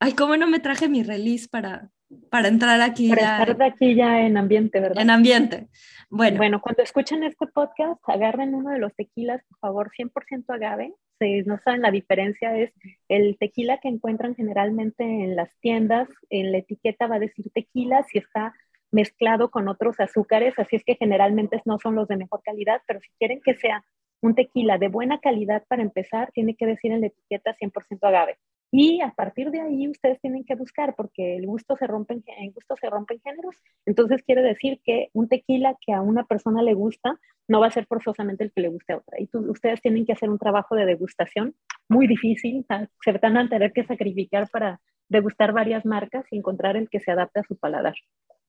[0.00, 1.90] Ay, ¿cómo no me traje mi release para,
[2.30, 3.08] para entrar aquí?
[3.08, 5.02] Para estar de aquí ya en ambiente, ¿verdad?
[5.02, 5.68] En ambiente.
[6.10, 6.36] Bueno.
[6.36, 10.94] bueno, cuando escuchen este podcast, agarren uno de los tequilas, por favor, 100% agave.
[11.18, 12.72] Si no saben la diferencia, es
[13.08, 16.08] el tequila que encuentran generalmente en las tiendas.
[16.28, 18.54] En la etiqueta va a decir tequila si está
[18.92, 23.00] mezclado con otros azúcares, así es que generalmente no son los de mejor calidad, pero
[23.00, 23.84] si quieren que sea
[24.20, 28.38] un tequila de buena calidad para empezar, tiene que decir en la etiqueta 100% agave.
[28.74, 32.52] Y a partir de ahí ustedes tienen que buscar, porque el gusto se rompe en,
[32.52, 33.54] gusto se rompen géneros.
[33.84, 37.70] Entonces quiere decir que un tequila que a una persona le gusta no va a
[37.70, 39.20] ser forzosamente el que le guste a otra.
[39.20, 41.54] Y ustedes tienen que hacer un trabajo de degustación
[41.86, 42.64] muy difícil.
[43.04, 47.10] Se van a tener que sacrificar para degustar varias marcas y encontrar el que se
[47.10, 47.94] adapte a su paladar.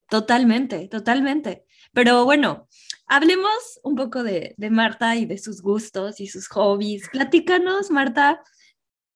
[0.07, 1.65] Totalmente, totalmente.
[1.91, 2.69] Pero bueno,
[3.07, 7.09] hablemos un poco de, de Marta y de sus gustos y sus hobbies.
[7.09, 8.41] Platícanos, Marta,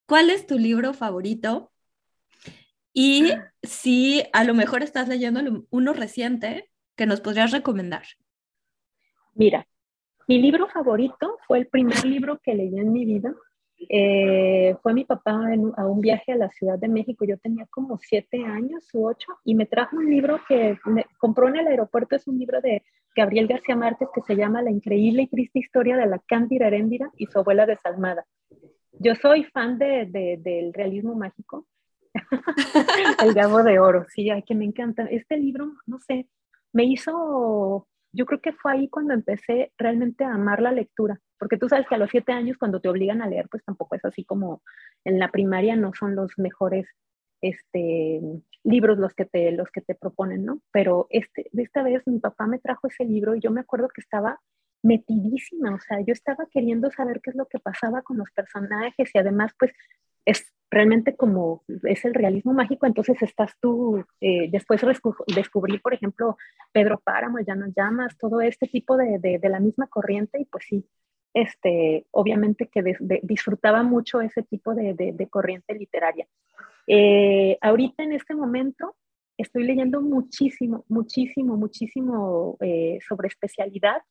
[0.08, 1.70] ¿Cuál es tu libro favorito?
[2.94, 3.30] Y
[3.62, 8.04] si a lo mejor estás leyendo uno reciente que nos podrías recomendar.
[9.34, 9.68] Mira,
[10.26, 13.34] mi libro favorito fue el primer libro que leí en mi vida.
[13.90, 15.42] Eh, fue mi papá
[15.76, 17.26] a un viaje a la Ciudad de México.
[17.26, 21.48] Yo tenía como siete años u ocho y me trajo un libro que me compró
[21.48, 22.16] en el aeropuerto.
[22.16, 22.82] Es un libro de
[23.14, 27.10] Gabriel García Márquez que se llama La increíble y triste historia de la Cándida Heréndira
[27.18, 28.24] y su abuela desalmada.
[29.00, 31.66] Yo soy fan de, del realismo mágico.
[33.24, 35.04] el Gabo de Oro, sí, ay, que me encanta.
[35.04, 36.28] Este libro, no sé,
[36.72, 41.58] me hizo yo creo que fue ahí cuando empecé realmente a amar la lectura, porque
[41.58, 44.04] tú sabes que a los siete años cuando te obligan a leer, pues tampoco es
[44.04, 44.62] así como
[45.04, 46.88] en la primaria no son los mejores
[47.40, 48.20] este,
[48.64, 50.60] libros los que, te, los que te proponen, ¿no?
[50.72, 53.88] Pero este, de esta vez mi papá me trajo ese libro y yo me acuerdo
[53.88, 54.40] que estaba
[54.82, 59.10] metidísima, o sea, yo estaba queriendo saber qué es lo que pasaba con los personajes
[59.12, 59.72] y además pues
[60.24, 64.82] es realmente como es el realismo mágico, entonces estás tú, eh, después
[65.26, 66.36] descubrí, por ejemplo,
[66.72, 70.64] Pedro Páramo, Ya no llamas, todo este tipo de, de, la misma corriente y pues
[70.68, 70.84] sí,
[71.32, 72.82] este, obviamente que
[73.22, 76.26] disfrutaba mucho ese tipo de, de corriente literaria.
[76.90, 78.96] Eh, ahorita en este momento
[79.36, 84.02] estoy leyendo muchísimo, muchísimo, muchísimo eh, sobre especialidad.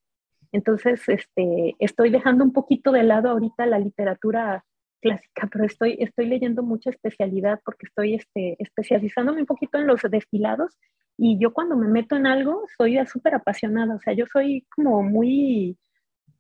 [0.51, 4.63] Entonces, este, estoy dejando un poquito de lado ahorita la literatura
[5.01, 10.01] clásica, pero estoy, estoy leyendo mucha especialidad porque estoy este, especializándome un poquito en los
[10.09, 10.77] destilados
[11.17, 15.03] y yo cuando me meto en algo soy súper apasionada, o sea, yo soy como
[15.03, 15.77] muy,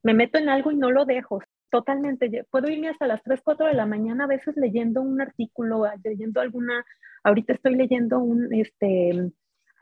[0.03, 3.67] me meto en algo y no lo dejo, Totalmente, puedo irme hasta las 3, 4
[3.67, 6.85] de la mañana a veces leyendo un artículo, leyendo alguna,
[7.23, 9.31] ahorita estoy leyendo un, este,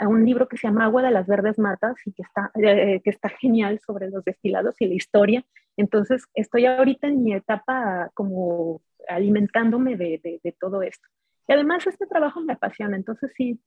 [0.02, 3.10] un libro que se llama Agua de las Verdes Matas y que está, eh, que
[3.10, 5.46] está genial sobre los destilados y la historia.
[5.78, 11.08] Entonces, estoy ahorita en mi etapa como alimentándome de, de, de todo esto.
[11.48, 13.60] Y además este trabajo me apasiona, entonces sí,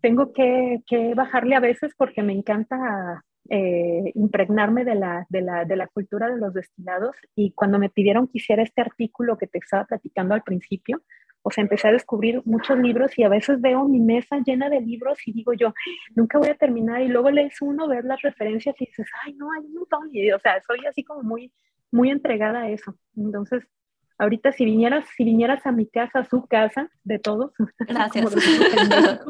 [0.00, 5.64] tengo que, que bajarle a veces porque me encanta eh, impregnarme de la, de, la,
[5.64, 9.46] de la, cultura de los destilados y cuando me pidieron que hiciera este artículo que
[9.46, 11.02] te estaba platicando al principio,
[11.42, 14.80] o sea, empecé a descubrir muchos libros y a veces veo mi mesa llena de
[14.80, 15.72] libros y digo yo,
[16.14, 19.50] nunca voy a terminar y luego lees uno, ver las referencias y dices, ay, no,
[19.52, 20.08] hay un montón.
[20.12, 21.52] Y, o sea, soy así como muy,
[21.90, 22.94] muy entregada a eso.
[23.16, 23.66] Entonces,
[24.18, 28.34] ahorita si vinieras, si vinieras a mi casa, a su casa, de todos, Gracias.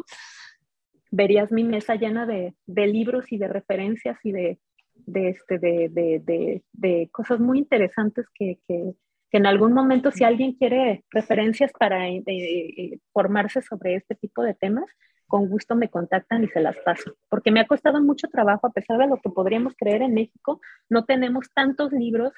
[1.12, 4.58] verías mi mesa llena de, de libros y de referencias y de,
[4.94, 8.94] de, este, de, de cosas muy interesantes que, que,
[9.30, 14.42] que, en algún momento si alguien quiere referencias para eh, eh, formarse sobre este tipo
[14.42, 14.86] de temas,
[15.26, 18.72] con gusto me contactan y se las paso, porque me ha costado mucho trabajo, a
[18.72, 22.32] pesar de lo que podríamos creer en México, no tenemos tantos libros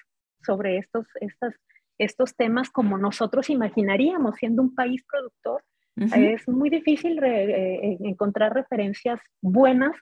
[0.44, 1.54] sobre estos, estas,
[1.96, 5.62] estos temas como nosotros imaginaríamos, siendo un país productor
[5.96, 9.94] es muy difícil eh, encontrar referencias buenas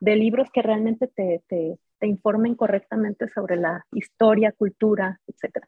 [0.00, 5.64] de libros que realmente te, te, te, informen correctamente sobre la historia, cultura, etc.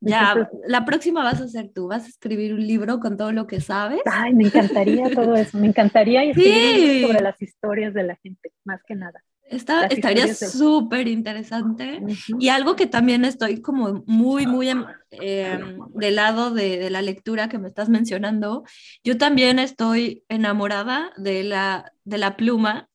[0.00, 3.46] Ya, la próxima vas a ser tú, vas a escribir un libro con todo lo
[3.46, 4.00] que sabes.
[4.04, 8.80] Ay, me encantaría todo eso, me encantaría escribir sobre las historias de la gente, más
[8.86, 9.22] que nada.
[9.48, 12.00] Está, estaría súper interesante.
[12.38, 17.00] Y algo que también estoy como muy, muy em, em, del lado de, de, la
[17.00, 18.64] lectura que me estás mencionando,
[19.04, 22.88] yo también estoy enamorada de la, de la pluma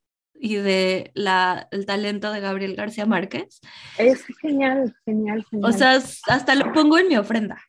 [0.44, 3.62] y de la, el talento de Gabriel García Márquez.
[4.00, 5.70] Es genial, genial, genial.
[5.70, 7.62] O sea, hasta lo pongo en mi ofrenda.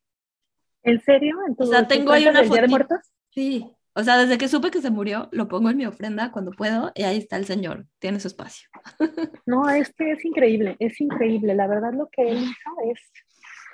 [0.83, 1.37] ¿En serio?
[1.59, 2.61] o sea, tengo ahí una foto.
[2.63, 2.99] de muertos?
[3.31, 6.51] Sí, o sea, desde que supe que se murió, lo pongo en mi ofrenda cuando
[6.51, 8.69] puedo y ahí está el Señor, tiene su espacio.
[9.47, 11.55] No, es que es increíble, es increíble.
[11.55, 13.01] La verdad lo que él hizo es,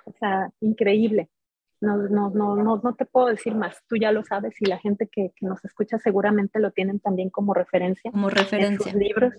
[0.06, 1.28] o sea, increíble.
[1.80, 4.78] No, no, no, no, no te puedo decir más, tú ya lo sabes y la
[4.78, 8.10] gente que, que nos escucha seguramente lo tienen también como referencia.
[8.10, 8.90] Como referencia.
[8.90, 9.34] En sus libros.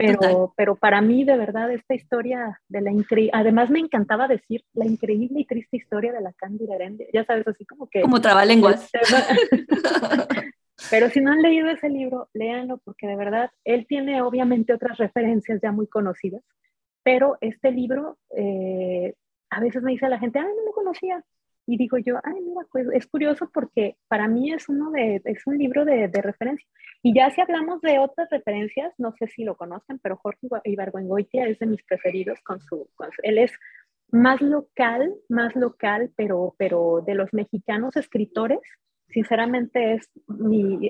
[0.00, 4.64] Pero, pero para mí, de verdad, esta historia de la increíble, además me encantaba decir
[4.72, 8.00] la increíble y triste historia de la Cándida Herendia, ya sabes, así como que...
[8.00, 8.90] Como trabalenguas.
[10.90, 14.96] pero si no han leído ese libro, léanlo porque de verdad, él tiene obviamente otras
[14.96, 16.42] referencias ya muy conocidas,
[17.02, 19.12] pero este libro, eh,
[19.50, 21.22] a veces me dice la gente, ay, no lo conocía,
[21.70, 25.46] y digo yo, ay, mira, pues es curioso porque para mí es, uno de, es
[25.46, 26.66] un libro de, de, referencia.
[27.00, 31.46] Y ya si hablamos de otras referencias, no sé si lo conocen, pero Jorge Ibargüengoitia
[31.46, 32.88] es de mis preferidos con su,
[33.22, 33.52] él es
[34.10, 38.58] más local, más local, pero, pero de los mexicanos escritores,
[39.06, 40.10] sinceramente es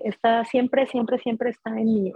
[0.04, 2.12] está siempre, siempre, siempre está en mi,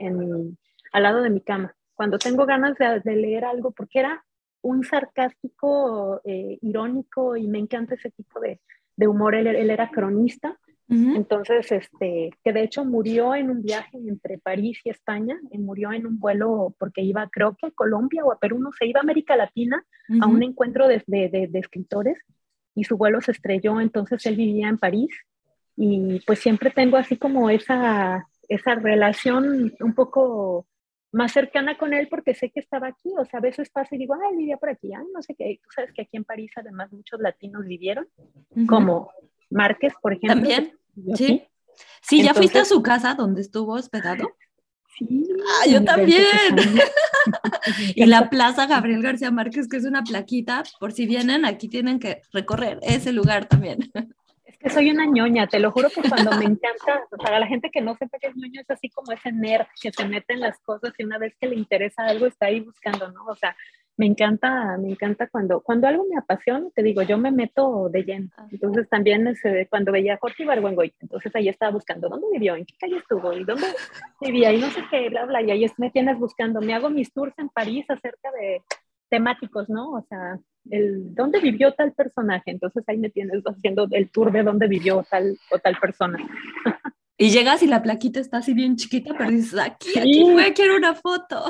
[0.00, 0.56] en mi,
[0.92, 1.72] al lado de mi cama.
[1.94, 4.24] Cuando tengo ganas de leer algo, porque era
[4.62, 8.60] un sarcástico, eh, irónico, y me encanta ese tipo de,
[8.96, 9.34] de humor.
[9.34, 10.58] Él, él, era cronista,
[10.90, 15.92] entonces, este, que de hecho murió en un viaje entre París y España, y murió
[15.92, 19.00] en un vuelo porque iba, creo que a Colombia o a Perú, no sé, iba
[19.00, 19.84] a América Latina
[20.22, 22.16] a un encuentro de, de, de, escritores
[22.74, 25.10] y su vuelo se estrelló, entonces él vivía en París
[25.76, 30.66] y pues siempre tengo así como esa, esa relación un poco
[31.12, 33.98] más cercana con él porque sé que estaba aquí, o sea, a veces pasa y
[33.98, 36.50] digo, ay, vivía por aquí, ay, no sé qué, tú sabes que aquí en París
[36.56, 38.06] además muchos latinos vivieron,
[38.66, 39.10] como
[39.50, 40.34] Márquez, por ejemplo.
[40.34, 40.78] También,
[41.14, 41.42] sí.
[42.02, 44.28] Sí, ¿ya fuiste a su casa donde estuvo hospedado?
[44.98, 45.28] Sí.
[45.46, 46.24] Ah, yo también.
[47.94, 52.00] y la Plaza Gabriel García Márquez, que es una plaquita, por si vienen, aquí tienen
[52.00, 53.78] que recorrer ese lugar también.
[54.58, 57.80] Que soy una ñoña, te lo juro que cuando me encanta, para la gente que
[57.80, 60.58] no sepa qué es ñoño, es así como ese nerd que se mete en las
[60.60, 63.24] cosas y una vez que le interesa algo está ahí buscando, ¿no?
[63.26, 63.56] O sea,
[63.98, 68.04] me encanta, me encanta cuando, cuando algo me apasiona, te digo, yo me meto de
[68.04, 68.30] lleno.
[68.36, 68.46] Ah.
[68.50, 72.64] Entonces también ese, cuando veía a Jorge Ibargüengoy, entonces ahí estaba buscando dónde vivió, en
[72.64, 73.66] qué calle estuvo y dónde
[74.20, 76.60] vivía y no sé qué, bla, bla, y ahí me tienes buscando.
[76.60, 78.62] Me hago mis tours en París acerca de
[79.10, 79.90] temáticos, ¿no?
[79.90, 80.38] O sea,
[80.70, 85.04] el dónde vivió tal personaje, entonces ahí me tienes haciendo el tour de dónde vivió
[85.10, 86.18] tal o tal persona.
[87.20, 90.76] Y llegas y la plaquita está así bien chiquita, pero dices, aquí, aquí fue, quiero
[90.76, 91.42] una foto.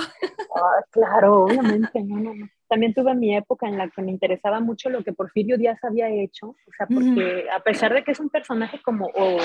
[0.56, 2.48] Ah, claro, obviamente, no, no, no.
[2.68, 6.08] También tuve mi época en la que me interesaba mucho lo que Porfirio Díaz había
[6.08, 9.38] hecho, o sea, porque a pesar de que es un personaje como, o,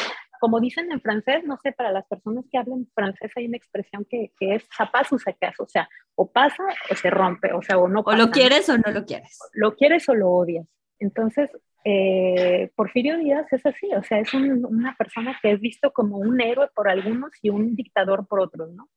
[0.44, 4.06] como dicen en francés, no sé, para las personas que hablan francés hay una expresión
[4.10, 7.78] que, que es zapaz o sacas, o sea, o pasa o se rompe, o sea,
[7.78, 9.40] o no O lo quieres o no lo quieres.
[9.54, 10.68] Lo quieres o lo odias.
[11.00, 11.50] Entonces,
[11.86, 16.42] eh, Porfirio Díaz es así, o sea, es una persona que es visto como un
[16.42, 18.90] héroe por algunos y un dictador por otros, ¿no?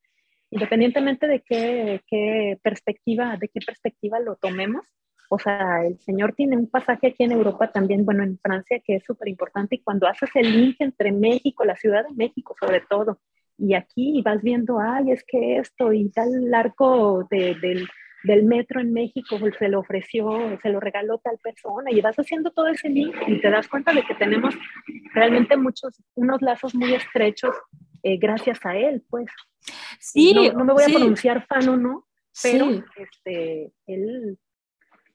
[0.51, 4.85] Independientemente de qué, perspectiva, de qué perspectiva lo tomemos,
[5.29, 8.97] o sea, el señor tiene un pasaje aquí en Europa también, bueno, en Francia, que
[8.97, 12.81] es súper importante, y cuando haces el link entre México, la Ciudad de México sobre
[12.81, 13.19] todo,
[13.59, 17.89] y aquí vas viendo, ay, es que esto, y tal arco del
[18.27, 22.17] del metro en México pues, se lo ofreció, se lo regaló tal persona y vas
[22.17, 24.55] haciendo todo ese link y te das cuenta de que tenemos
[25.15, 27.55] realmente muchos, unos lazos muy estrechos
[28.03, 29.27] eh, gracias a él, pues.
[29.99, 30.35] Sí.
[30.55, 32.07] No, me voy a pronunciar fan o no,
[32.43, 34.39] pero este, él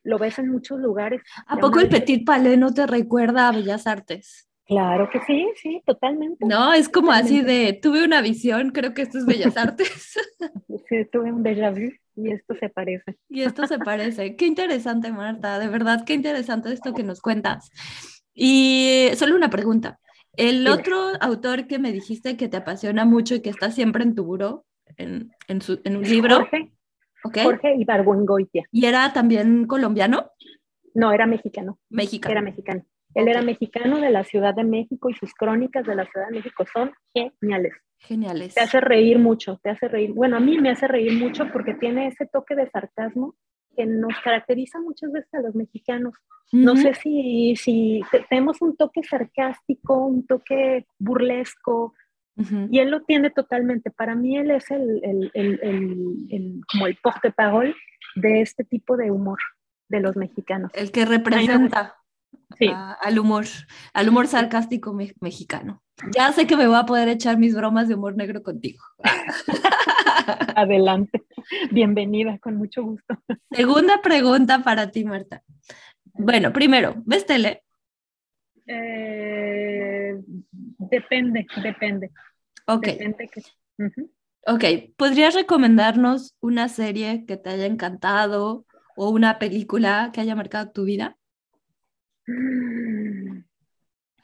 [0.04, 1.22] lo ves en muchos lugares.
[1.48, 4.48] ¿A poco el Petit Palais no te recuerda a Bellas Artes?
[4.66, 6.46] Claro que sí, sí, totalmente.
[6.46, 10.18] No, es como así de, tuve una visión, creo que esto es Bellas Artes.
[10.90, 11.92] sí, tuve un déjà vu.
[12.16, 13.18] Y esto se parece.
[13.30, 14.36] Y esto se parece.
[14.36, 15.60] Qué interesante, Marta.
[15.60, 17.70] De verdad, qué interesante esto que nos cuentas.
[18.34, 20.00] Y solo una pregunta.
[20.34, 24.16] El otro autor que me dijiste que te apasiona mucho y que está siempre en
[24.16, 24.66] tu buró,
[24.98, 26.38] en, en, su, en un libro.
[26.38, 26.72] Jorge.
[27.24, 27.44] Okay.
[27.44, 28.66] Jorge Ibargüengoitia.
[28.72, 30.32] ¿Y era también colombiano?
[30.94, 31.80] No, era mexicano.
[31.90, 32.32] Mexicano.
[32.32, 32.84] Era mexicano.
[33.14, 36.38] Él era mexicano de la Ciudad de México y sus crónicas de la Ciudad de
[36.38, 37.74] México son geniales.
[37.98, 38.56] Geniales.
[38.56, 40.14] Te hace reír mucho, te hace reír.
[40.14, 43.36] Bueno, a mí me hace reír mucho porque tiene ese toque de sarcasmo
[43.76, 46.14] que nos caracteriza muchas veces a los mexicanos.
[46.52, 51.94] No sé si, si tenemos un toque sarcástico, un toque burlesco,
[52.70, 53.92] y él lo tiene totalmente.
[53.92, 55.02] Para mí él es el,
[55.34, 57.76] el, el, como el porte-parole
[58.16, 59.40] de este tipo de humor
[59.90, 60.72] de los mexicanos.
[60.74, 61.96] El que representa
[63.02, 63.46] al humor,
[63.94, 65.82] al humor sarcástico mexicano.
[66.16, 68.84] Ya sé que me voy a poder echar mis bromas de humor negro contigo.
[70.56, 71.24] Adelante.
[71.72, 73.16] Bienvenida, con mucho gusto.
[73.52, 75.44] Segunda pregunta para ti, Marta.
[76.14, 77.64] Bueno, primero, ¿ves tele?
[78.68, 80.20] Eh,
[80.78, 82.12] depende, depende.
[82.72, 82.88] Ok.
[84.48, 84.64] Ok,
[84.98, 88.66] ¿podrías recomendarnos una serie que te haya encantado
[88.96, 91.18] o una película que haya marcado tu vida?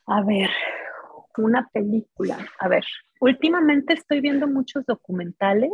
[0.07, 0.49] A ver,
[1.37, 2.37] una película.
[2.59, 2.83] A ver,
[3.19, 5.71] últimamente estoy viendo muchos documentales.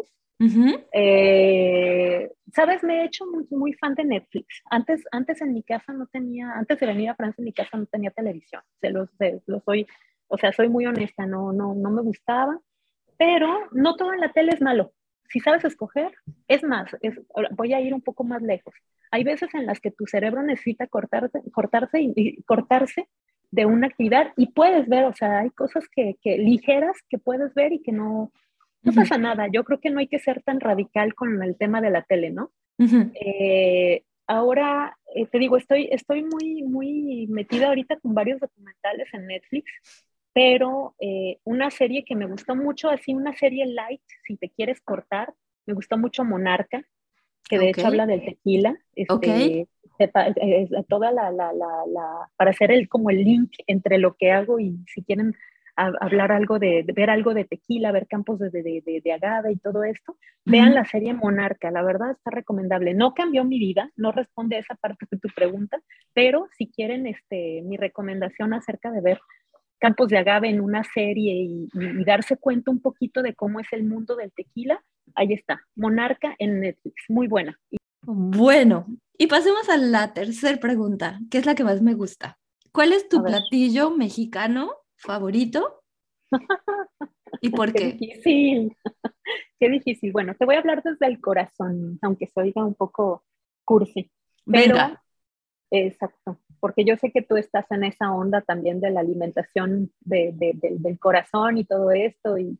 [0.91, 4.61] Eh, Sabes, me he hecho muy, muy, fan de Netflix.
[4.69, 7.77] Antes, antes en mi casa no tenía, antes de venir a Francia en mi casa
[7.77, 8.61] no tenía televisión.
[8.81, 9.09] Se los,
[9.47, 9.87] lo soy,
[10.27, 12.59] o sea, soy muy honesta, no, no, no me gustaba.
[13.17, 14.91] Pero no todo en la tele es malo.
[15.29, 16.13] Si sabes escoger,
[16.47, 16.91] es más,
[17.51, 18.73] voy a ir un poco más lejos.
[19.11, 23.07] Hay veces en las que tu cerebro necesita cortarse, cortarse y cortarse
[23.51, 27.53] de una actividad y puedes ver, o sea, hay cosas que, que ligeras que puedes
[27.53, 28.31] ver y que no,
[28.81, 29.47] no pasa nada.
[29.51, 32.31] Yo creo que no hay que ser tan radical con el tema de la tele,
[32.31, 32.51] ¿no?
[32.79, 39.27] Eh, ahora, eh, te digo, estoy, estoy muy, muy metida ahorita con varios documentales en
[39.27, 39.71] Netflix,
[40.33, 44.81] pero eh, una serie que me gustó mucho, así una serie light, si te quieres
[44.81, 45.33] cortar,
[45.65, 46.83] me gustó mucho Monarca,
[47.47, 48.75] que de hecho habla del tequila.
[48.95, 49.67] Este,
[50.87, 54.77] toda la, la, la, para hacer el, como el link entre lo que hago y
[54.87, 55.35] si quieren
[55.75, 59.83] hablar algo de, ver algo de tequila, ver campos de, de, de, agave y todo
[59.83, 62.93] esto, vean la serie Monarca, la verdad está recomendable.
[62.93, 65.81] No cambió mi vida, no responde a esa parte de tu pregunta,
[66.13, 69.19] pero si quieren este, mi recomendación acerca de ver
[69.83, 73.67] campos de agave en una serie y, y darse cuenta un poquito de cómo es
[73.73, 74.81] el mundo del tequila,
[75.13, 77.59] ahí está, Monarca en Netflix, muy buena.
[78.05, 78.85] Bueno,
[79.17, 82.37] y pasemos a la tercera pregunta, que es la que más me gusta.
[82.71, 85.83] ¿Cuál es tu platillo mexicano favorito?
[87.41, 87.97] ¿Y por qué?
[87.97, 88.05] qué?
[88.05, 88.77] difícil.
[89.59, 90.13] qué difícil.
[90.13, 93.25] Bueno, te voy a hablar desde el corazón, aunque se oiga un poco
[93.65, 94.09] cursi.
[94.45, 95.03] Pero, Venga.
[95.71, 100.31] Exacto, porque yo sé que tú estás en esa onda también de la alimentación de,
[100.33, 102.37] de, de, del corazón y todo esto.
[102.37, 102.57] Y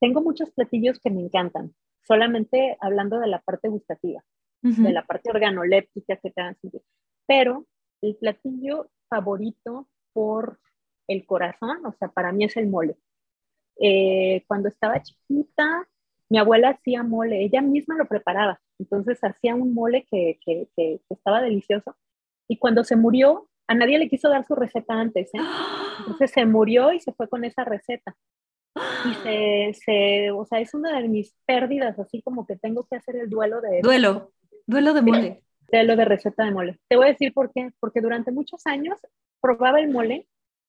[0.00, 1.72] tengo muchos platillos que me encantan,
[2.02, 4.20] solamente hablando de la parte gustativa,
[4.64, 4.82] uh -huh.
[4.82, 6.82] de la parte organoléptica que te sentir.
[7.24, 7.66] Pero
[8.02, 10.58] el platillo favorito por
[11.06, 12.96] el corazón, o sea, para mí es el mole.
[13.78, 15.86] Eh, cuando estaba chiquita,
[16.28, 21.00] mi abuela hacía mole, ella misma lo preparaba, entonces hacía un mole que, que, que,
[21.06, 21.94] que estaba delicioso.
[22.50, 25.38] Y cuando se murió, a nadie le quiso dar su receta antes, ¿eh?
[26.00, 28.16] entonces se murió y se fue con esa receta.
[29.08, 32.96] Y se, se, o sea, es una de mis pérdidas, así como que tengo que
[32.96, 33.80] hacer el duelo de...
[33.82, 34.32] Duelo,
[34.66, 35.42] duelo de mole.
[35.70, 36.80] Duelo de receta de mole.
[36.88, 38.98] Te voy a decir por qué, porque durante muchos años
[39.40, 40.26] probaba el mole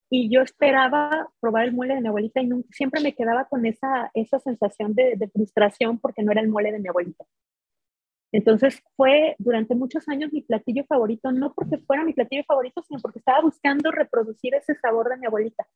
[0.07, 3.65] y yo esperaba probar el mole de mi abuelita y nunca, siempre me quedaba con
[3.65, 7.25] esa, esa sensación de, de, frustración porque no era el mole de mi abuelita.
[8.31, 12.99] Entonces fue durante muchos años mi platillo favorito, no porque fuera mi platillo favorito, sino
[13.01, 15.67] porque estaba buscando reproducir ese sabor de mi abuelita.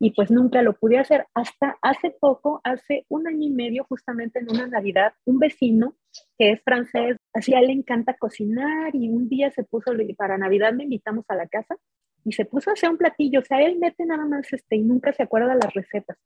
[0.00, 1.26] Y pues nunca lo pude hacer.
[1.34, 5.96] Hasta hace poco, hace un año y medio, justamente en una Navidad, un vecino
[6.38, 10.38] que es francés, así a él le encanta cocinar y un día se puso, para
[10.38, 11.76] Navidad me invitamos a la casa
[12.24, 14.82] y se puso a hacer un platillo, o sea, él mete nada más este y
[14.82, 16.16] nunca se acuerda las recetas.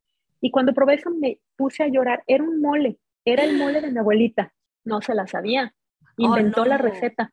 [0.40, 3.90] Y cuando probé eso me puse a llorar, era un mole, era el mole de
[3.90, 4.52] mi abuelita,
[4.84, 5.74] no se la sabía,
[6.16, 6.70] inventó oh, no.
[6.70, 7.32] la receta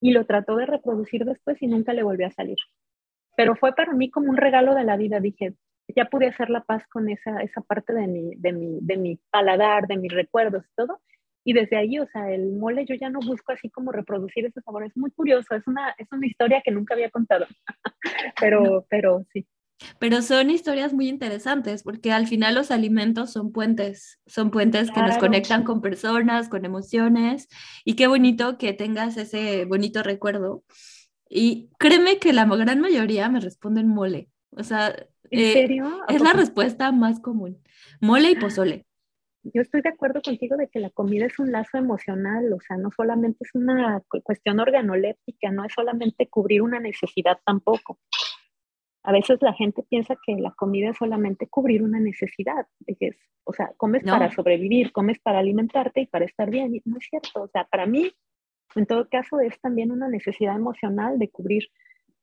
[0.00, 2.56] y lo trató de reproducir después y nunca le volvió a salir.
[3.36, 5.54] Pero fue para mí como un regalo de la vida, dije,
[5.94, 9.20] ya pude hacer la paz con esa, esa parte de mi, de, mi, de mi
[9.30, 11.00] paladar, de mis recuerdos y todo.
[11.42, 14.60] Y desde ahí, o sea, el mole yo ya no busco así como reproducir ese
[14.60, 14.84] sabor.
[14.84, 17.46] Es muy curioso, es una, es una historia que nunca había contado.
[18.40, 19.46] pero, pero sí.
[19.98, 25.06] Pero son historias muy interesantes porque al final los alimentos son puentes, son puentes claro.
[25.06, 27.48] que nos conectan con personas, con emociones
[27.84, 30.64] y qué bonito que tengas ese bonito recuerdo.
[31.28, 34.28] Y créeme que la gran mayoría me responden mole.
[34.50, 34.94] O sea,
[35.30, 36.00] ¿En eh, serio?
[36.08, 37.62] es la respuesta más común.
[38.00, 38.84] Mole y pozole.
[39.42, 42.76] Yo estoy de acuerdo contigo de que la comida es un lazo emocional, o sea,
[42.76, 47.98] no solamente es una cuestión organoléptica, no es solamente cubrir una necesidad tampoco.
[49.02, 53.52] A veces la gente piensa que la comida es solamente cubrir una necesidad, es, o
[53.52, 54.12] sea, comes no.
[54.12, 57.86] para sobrevivir, comes para alimentarte y para estar bien, no es cierto, o sea, para
[57.86, 58.12] mí,
[58.74, 61.68] en todo caso, es también una necesidad emocional de cubrir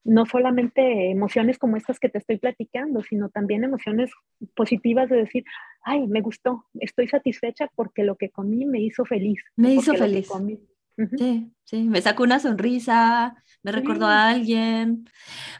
[0.07, 4.09] no solamente emociones como estas que te estoy platicando, sino también emociones
[4.55, 5.43] positivas de decir,
[5.81, 9.43] ay, me gustó, estoy satisfecha porque lo que comí me hizo feliz.
[9.57, 10.29] Me hizo feliz.
[10.29, 10.76] -huh.
[11.17, 15.07] Sí, sí, me sacó una sonrisa, me recordó a alguien.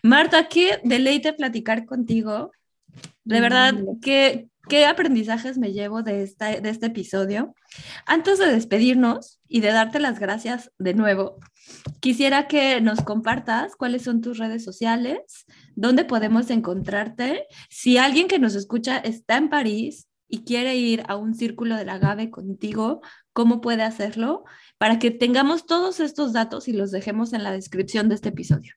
[0.02, 2.52] Marta, qué deleite platicar contigo.
[3.24, 7.54] De verdad, qué, qué aprendizajes me llevo de, esta, de este episodio.
[8.06, 11.38] Antes de despedirnos y de darte las gracias de nuevo,
[12.00, 17.46] quisiera que nos compartas cuáles son tus redes sociales, dónde podemos encontrarte.
[17.70, 21.90] Si alguien que nos escucha está en París y quiere ir a un círculo del
[21.90, 23.02] agave contigo,
[23.34, 24.44] ¿cómo puede hacerlo?
[24.78, 28.74] Para que tengamos todos estos datos y los dejemos en la descripción de este episodio.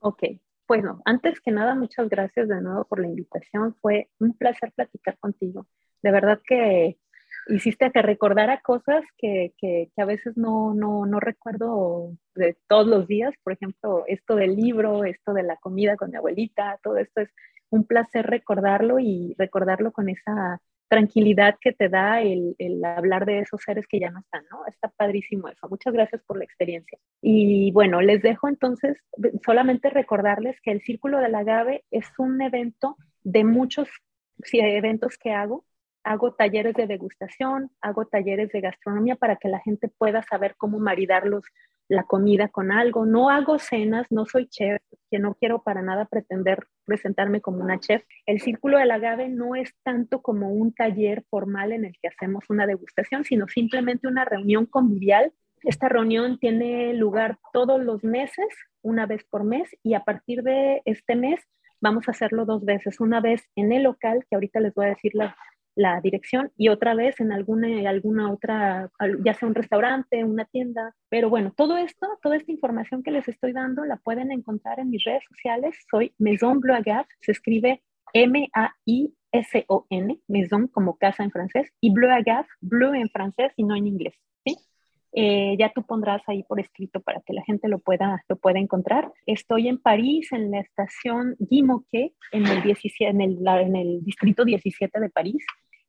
[0.00, 0.22] Ok,
[0.66, 3.74] bueno, antes que nada, muchas gracias de nuevo por la invitación.
[3.80, 5.66] Fue un placer platicar contigo.
[6.02, 6.98] De verdad que
[7.48, 12.86] hiciste que recordara cosas que, que, que, a veces no, no, no recuerdo de todos
[12.86, 13.34] los días.
[13.42, 17.30] Por ejemplo, esto del libro, esto de la comida con mi abuelita, todo esto es
[17.70, 23.40] un placer recordarlo y recordarlo con esa tranquilidad que te da el, el, hablar de
[23.40, 24.66] esos seres que ya no están, ¿no?
[24.66, 25.68] Está padrísimo eso.
[25.68, 26.98] Muchas gracias por la experiencia.
[27.20, 28.98] Y bueno, les dejo entonces
[29.44, 33.88] solamente recordarles que el Círculo del Agave es un evento de muchos
[34.42, 35.64] sí, eventos que hago.
[36.02, 40.78] Hago talleres de degustación, hago talleres de gastronomía para que la gente pueda saber cómo
[40.78, 41.44] maridar los,
[41.88, 43.06] la comida con algo.
[43.06, 47.80] No hago cenas, no soy chef, que no quiero para nada pretender presentarme como una
[47.80, 48.02] chef.
[48.26, 52.44] El Círculo del Agave no es tanto como un taller formal en el que hacemos
[52.48, 55.32] una degustación, sino simplemente una reunión convivial.
[55.62, 58.46] Esta reunión tiene lugar todos los meses,
[58.82, 61.40] una vez por mes, y a partir de este mes
[61.80, 64.90] vamos a hacerlo dos veces, una vez en el local, que ahorita les voy a
[64.90, 65.36] decir la,
[65.76, 68.90] la dirección y otra vez en alguna, alguna otra,
[69.24, 70.94] ya sea un restaurante, una tienda.
[71.08, 74.90] Pero bueno, todo esto, toda esta información que les estoy dando la pueden encontrar en
[74.90, 75.76] mis redes sociales.
[75.90, 78.60] Soy Maison Bleu Agave, se escribe M-A-I-S-O-N,
[80.28, 84.14] Maison como casa en francés, y Bleu Agave, Bleu en francés y no en inglés.
[84.44, 84.56] ¿sí?
[85.16, 88.58] Eh, ya tú pondrás ahí por escrito para que la gente lo pueda, lo pueda
[88.58, 89.12] encontrar.
[89.26, 94.44] Estoy en París, en la estación Guimoquet, en el, 17, en, el, en el distrito
[94.44, 95.44] 17 de París.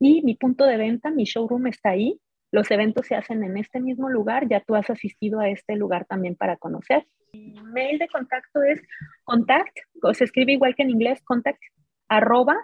[0.08, 2.22] Y mi punto de venta, mi showroom está ahí.
[2.52, 4.48] Los eventos se hacen en este mismo lugar.
[4.48, 7.08] Ya tú has asistido a este lugar también para conocer.
[7.34, 8.80] Mi mail de contacto es
[9.24, 9.76] contact,
[10.14, 11.60] se escribe igual que en inglés, contact,
[12.08, 12.56] arroba,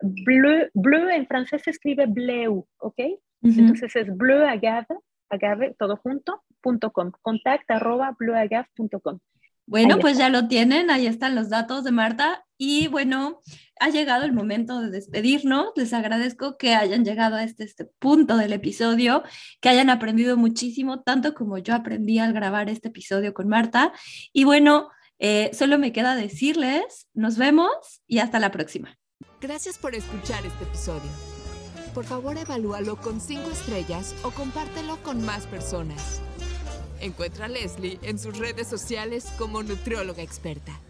[0.00, 3.00] bleu, bleu en francés se escribe bleu, ¿ok?
[3.42, 4.96] Entonces es bleu agave,
[5.30, 9.18] agave, todo junto, punto com, contact arroba bleuagave.com.
[9.66, 12.44] Bueno, pues ya lo tienen, ahí están los datos de Marta.
[12.56, 13.40] Y bueno,
[13.80, 15.68] ha llegado el momento de despedirnos.
[15.76, 19.22] Les agradezco que hayan llegado a este, este punto del episodio,
[19.60, 23.92] que hayan aprendido muchísimo, tanto como yo aprendí al grabar este episodio con Marta.
[24.32, 28.98] Y bueno, eh, solo me queda decirles, nos vemos y hasta la próxima.
[29.40, 31.10] Gracias por escuchar este episodio.
[31.94, 36.20] Por favor, evalúalo con cinco estrellas o compártelo con más personas.
[37.04, 40.80] Encuentra a Leslie en sus redes sociales como nutrióloga experta.